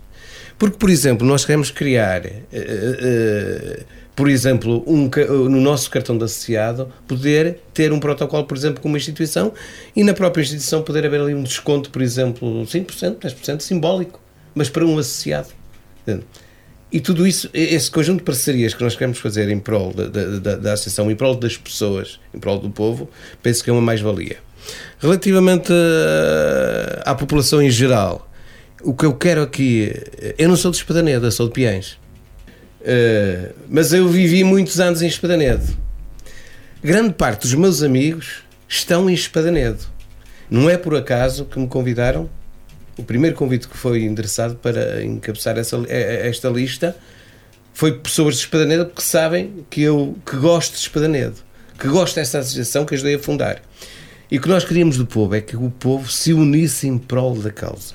Porque, 0.58 0.78
por 0.78 0.88
exemplo, 0.88 1.26
nós 1.26 1.44
queremos 1.44 1.70
criar 1.70 2.24
uh, 2.24 3.84
por 4.16 4.28
exemplo, 4.28 4.84
um, 4.86 5.08
no 5.48 5.60
nosso 5.60 5.90
cartão 5.90 6.16
de 6.16 6.24
associado, 6.24 6.92
poder 7.06 7.58
ter 7.72 7.92
um 7.92 7.98
protocolo, 7.98 8.44
por 8.44 8.56
exemplo, 8.56 8.80
com 8.80 8.88
uma 8.88 8.98
instituição 8.98 9.52
e 9.94 10.04
na 10.04 10.14
própria 10.14 10.42
instituição 10.42 10.82
poder 10.82 11.04
haver 11.04 11.20
ali 11.20 11.34
um 11.34 11.42
desconto, 11.42 11.90
por 11.90 12.00
exemplo, 12.00 12.64
5%, 12.64 13.18
10% 13.18 13.60
simbólico, 13.60 14.20
mas 14.54 14.68
para 14.68 14.84
um 14.86 14.98
associado. 14.98 15.48
E 16.92 17.00
tudo 17.00 17.26
isso, 17.26 17.50
esse 17.52 17.90
conjunto 17.90 18.18
de 18.18 18.24
parcerias 18.24 18.72
que 18.72 18.84
nós 18.84 18.94
queremos 18.94 19.18
fazer 19.18 19.48
em 19.48 19.58
prol 19.58 19.92
da, 19.92 20.06
da, 20.06 20.56
da 20.56 20.72
associação, 20.74 21.10
em 21.10 21.16
prol 21.16 21.34
das 21.34 21.56
pessoas, 21.56 22.20
em 22.32 22.38
prol 22.38 22.60
do 22.60 22.70
povo, 22.70 23.10
penso 23.42 23.64
que 23.64 23.70
é 23.70 23.72
uma 23.72 23.82
mais-valia. 23.82 24.36
Relativamente 25.00 25.72
à, 25.72 27.10
à 27.10 27.14
população 27.16 27.60
em 27.60 27.70
geral, 27.70 28.30
o 28.80 28.94
que 28.94 29.04
eu 29.04 29.14
quero 29.14 29.42
aqui, 29.42 29.92
eu 30.38 30.48
não 30.48 30.56
sou 30.56 30.70
de 30.70 30.76
Espadaneda, 30.76 31.32
sou 31.32 31.48
de 31.48 31.52
Piães. 31.52 31.98
Uh, 32.84 33.54
mas 33.68 33.94
eu 33.94 34.06
vivi 34.08 34.44
muitos 34.44 34.78
anos 34.78 35.00
em 35.00 35.06
Espadanedo. 35.06 35.64
Grande 36.82 37.14
parte 37.14 37.42
dos 37.42 37.54
meus 37.54 37.82
amigos 37.82 38.42
estão 38.68 39.08
em 39.08 39.14
Espadanedo. 39.14 39.78
Não 40.50 40.68
é 40.68 40.76
por 40.76 40.94
acaso 40.94 41.46
que 41.46 41.58
me 41.58 41.66
convidaram. 41.66 42.28
O 42.98 43.02
primeiro 43.02 43.34
convite 43.34 43.66
que 43.66 43.76
foi 43.76 44.04
endereçado 44.04 44.56
para 44.56 45.02
encabeçar 45.02 45.56
essa, 45.58 45.82
esta 45.88 46.48
lista 46.50 46.94
foi 47.72 47.98
pessoas 47.98 48.34
de 48.34 48.42
Espadanedo 48.42 48.86
porque 48.86 49.02
sabem 49.02 49.64
que 49.70 49.80
eu 49.80 50.16
que 50.24 50.36
gosto 50.36 50.74
de 50.74 50.80
Espadanedo, 50.80 51.36
que 51.78 51.88
gosto 51.88 52.16
desta 52.16 52.38
associação 52.38 52.84
que 52.84 52.94
ajudei 52.94 53.14
a 53.14 53.18
fundar. 53.18 53.62
E 54.30 54.36
o 54.36 54.40
que 54.40 54.48
nós 54.48 54.64
queríamos 54.64 54.98
do 54.98 55.06
povo 55.06 55.34
é 55.34 55.40
que 55.40 55.56
o 55.56 55.70
povo 55.70 56.10
se 56.12 56.34
unisse 56.34 56.86
em 56.86 56.98
prol 56.98 57.34
da 57.36 57.50
causa. 57.50 57.94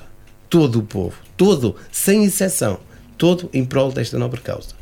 Todo 0.50 0.80
o 0.80 0.82
povo, 0.82 1.16
todo, 1.36 1.76
sem 1.92 2.24
exceção, 2.24 2.80
todo 3.16 3.48
em 3.54 3.64
prol 3.64 3.92
desta 3.92 4.18
nobre 4.18 4.40
causa. 4.40 4.79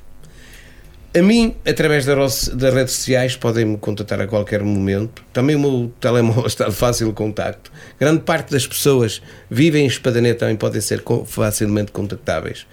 A 1.14 1.22
mim, 1.22 1.54
através 1.66 2.04
das 2.04 2.74
redes 2.74 2.92
sociais, 2.92 3.34
podem-me 3.34 3.78
contatar 3.78 4.20
a 4.20 4.26
qualquer 4.26 4.62
momento. 4.62 5.24
Também 5.32 5.56
o 5.56 5.58
meu 5.58 5.92
telemóvel 5.98 6.46
está 6.46 6.68
de 6.68 6.74
fácil 6.74 7.10
contacto. 7.14 7.72
Grande 7.98 8.20
parte 8.20 8.52
das 8.52 8.66
pessoas 8.66 9.22
vivem 9.50 9.84
em 9.84 9.86
Espadaneta 9.86 10.40
também 10.40 10.56
podem 10.56 10.82
ser 10.82 11.02
facilmente 11.26 11.92
contactáveis. 11.92 12.66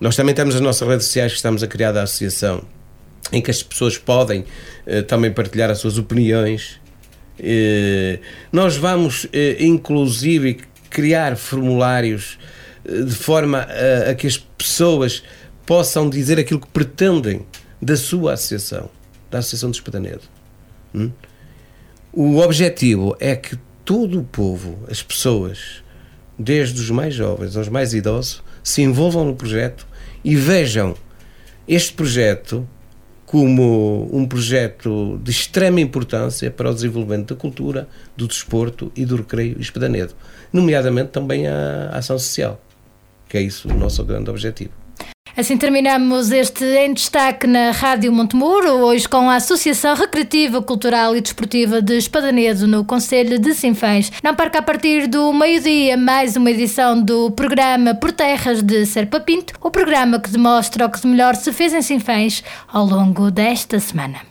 Nós 0.00 0.16
também 0.16 0.34
temos 0.34 0.56
as 0.56 0.60
nossas 0.60 0.88
redes 0.88 1.06
sociais 1.06 1.32
que 1.32 1.36
estamos 1.36 1.62
a 1.62 1.68
criar 1.68 1.92
da 1.92 2.02
associação, 2.02 2.64
em 3.32 3.40
que 3.40 3.50
as 3.50 3.62
pessoas 3.62 3.96
podem 3.96 4.44
eh, 4.84 5.02
também 5.02 5.30
partilhar 5.30 5.70
as 5.70 5.78
suas 5.78 5.98
opiniões. 5.98 6.80
Eh, 7.38 8.18
nós 8.50 8.76
vamos, 8.76 9.28
eh, 9.32 9.56
inclusive, 9.60 10.58
criar 10.90 11.36
formulários 11.36 12.38
eh, 12.84 13.02
de 13.02 13.14
forma 13.14 13.58
a, 13.58 14.10
a 14.10 14.14
que 14.16 14.26
as 14.26 14.36
pessoas 14.36 15.22
possam 15.64 16.10
dizer 16.10 16.40
aquilo 16.40 16.60
que 16.60 16.68
pretendem 16.68 17.46
da 17.80 17.96
sua 17.96 18.34
associação, 18.34 18.90
da 19.30 19.38
Associação 19.38 19.70
de 19.70 19.76
Espadanedo. 19.76 20.22
Hum? 20.94 21.10
O 22.12 22.38
objetivo 22.38 23.16
é 23.20 23.36
que 23.36 23.56
todo 23.84 24.18
o 24.18 24.24
povo, 24.24 24.78
as 24.90 25.02
pessoas, 25.02 25.82
desde 26.38 26.80
os 26.80 26.90
mais 26.90 27.14
jovens 27.14 27.56
aos 27.56 27.68
mais 27.68 27.94
idosos, 27.94 28.42
se 28.62 28.82
envolvam 28.82 29.24
no 29.24 29.34
projeto 29.34 29.86
e 30.24 30.34
vejam 30.34 30.94
este 31.66 31.92
projeto 31.92 32.68
como 33.24 34.08
um 34.10 34.26
projeto 34.26 35.20
de 35.22 35.30
extrema 35.30 35.80
importância 35.80 36.50
para 36.50 36.70
o 36.70 36.74
desenvolvimento 36.74 37.34
da 37.34 37.40
cultura, 37.40 37.86
do 38.16 38.26
desporto 38.26 38.90
e 38.96 39.04
do 39.04 39.16
recreio 39.16 39.60
espedanedo, 39.60 40.14
nomeadamente 40.50 41.10
também 41.10 41.46
a 41.46 41.90
ação 41.92 42.18
social, 42.18 42.58
que 43.28 43.36
é 43.36 43.42
isso 43.42 43.68
o 43.68 43.74
nosso 43.74 44.02
grande 44.02 44.30
objetivo. 44.30 44.72
Assim 45.38 45.56
terminamos 45.56 46.32
este 46.32 46.64
em 46.64 46.92
destaque 46.92 47.46
na 47.46 47.70
Rádio 47.70 48.12
Montemuro, 48.12 48.70
hoje 48.70 49.08
com 49.08 49.30
a 49.30 49.36
Associação 49.36 49.94
Recreativa, 49.94 50.60
Cultural 50.60 51.14
e 51.14 51.20
Desportiva 51.20 51.80
de 51.80 51.96
Espadanedo, 51.96 52.66
no 52.66 52.84
Conselho 52.84 53.38
de 53.38 53.54
Sinfãs. 53.54 54.10
Não 54.20 54.34
perca 54.34 54.58
a 54.58 54.62
partir 54.62 55.06
do 55.06 55.32
meio-dia 55.32 55.96
mais 55.96 56.34
uma 56.34 56.50
edição 56.50 57.00
do 57.00 57.30
programa 57.30 57.94
Por 57.94 58.10
Terras 58.10 58.60
de 58.64 58.84
Serpa 58.84 59.20
Pinto, 59.20 59.54
o 59.60 59.70
programa 59.70 60.18
que 60.18 60.28
demonstra 60.28 60.86
o 60.86 60.90
que 60.90 61.00
de 61.00 61.06
melhor 61.06 61.36
se 61.36 61.52
fez 61.52 61.72
em 61.72 61.82
Sinfãs 61.82 62.42
ao 62.66 62.84
longo 62.84 63.30
desta 63.30 63.78
semana. 63.78 64.27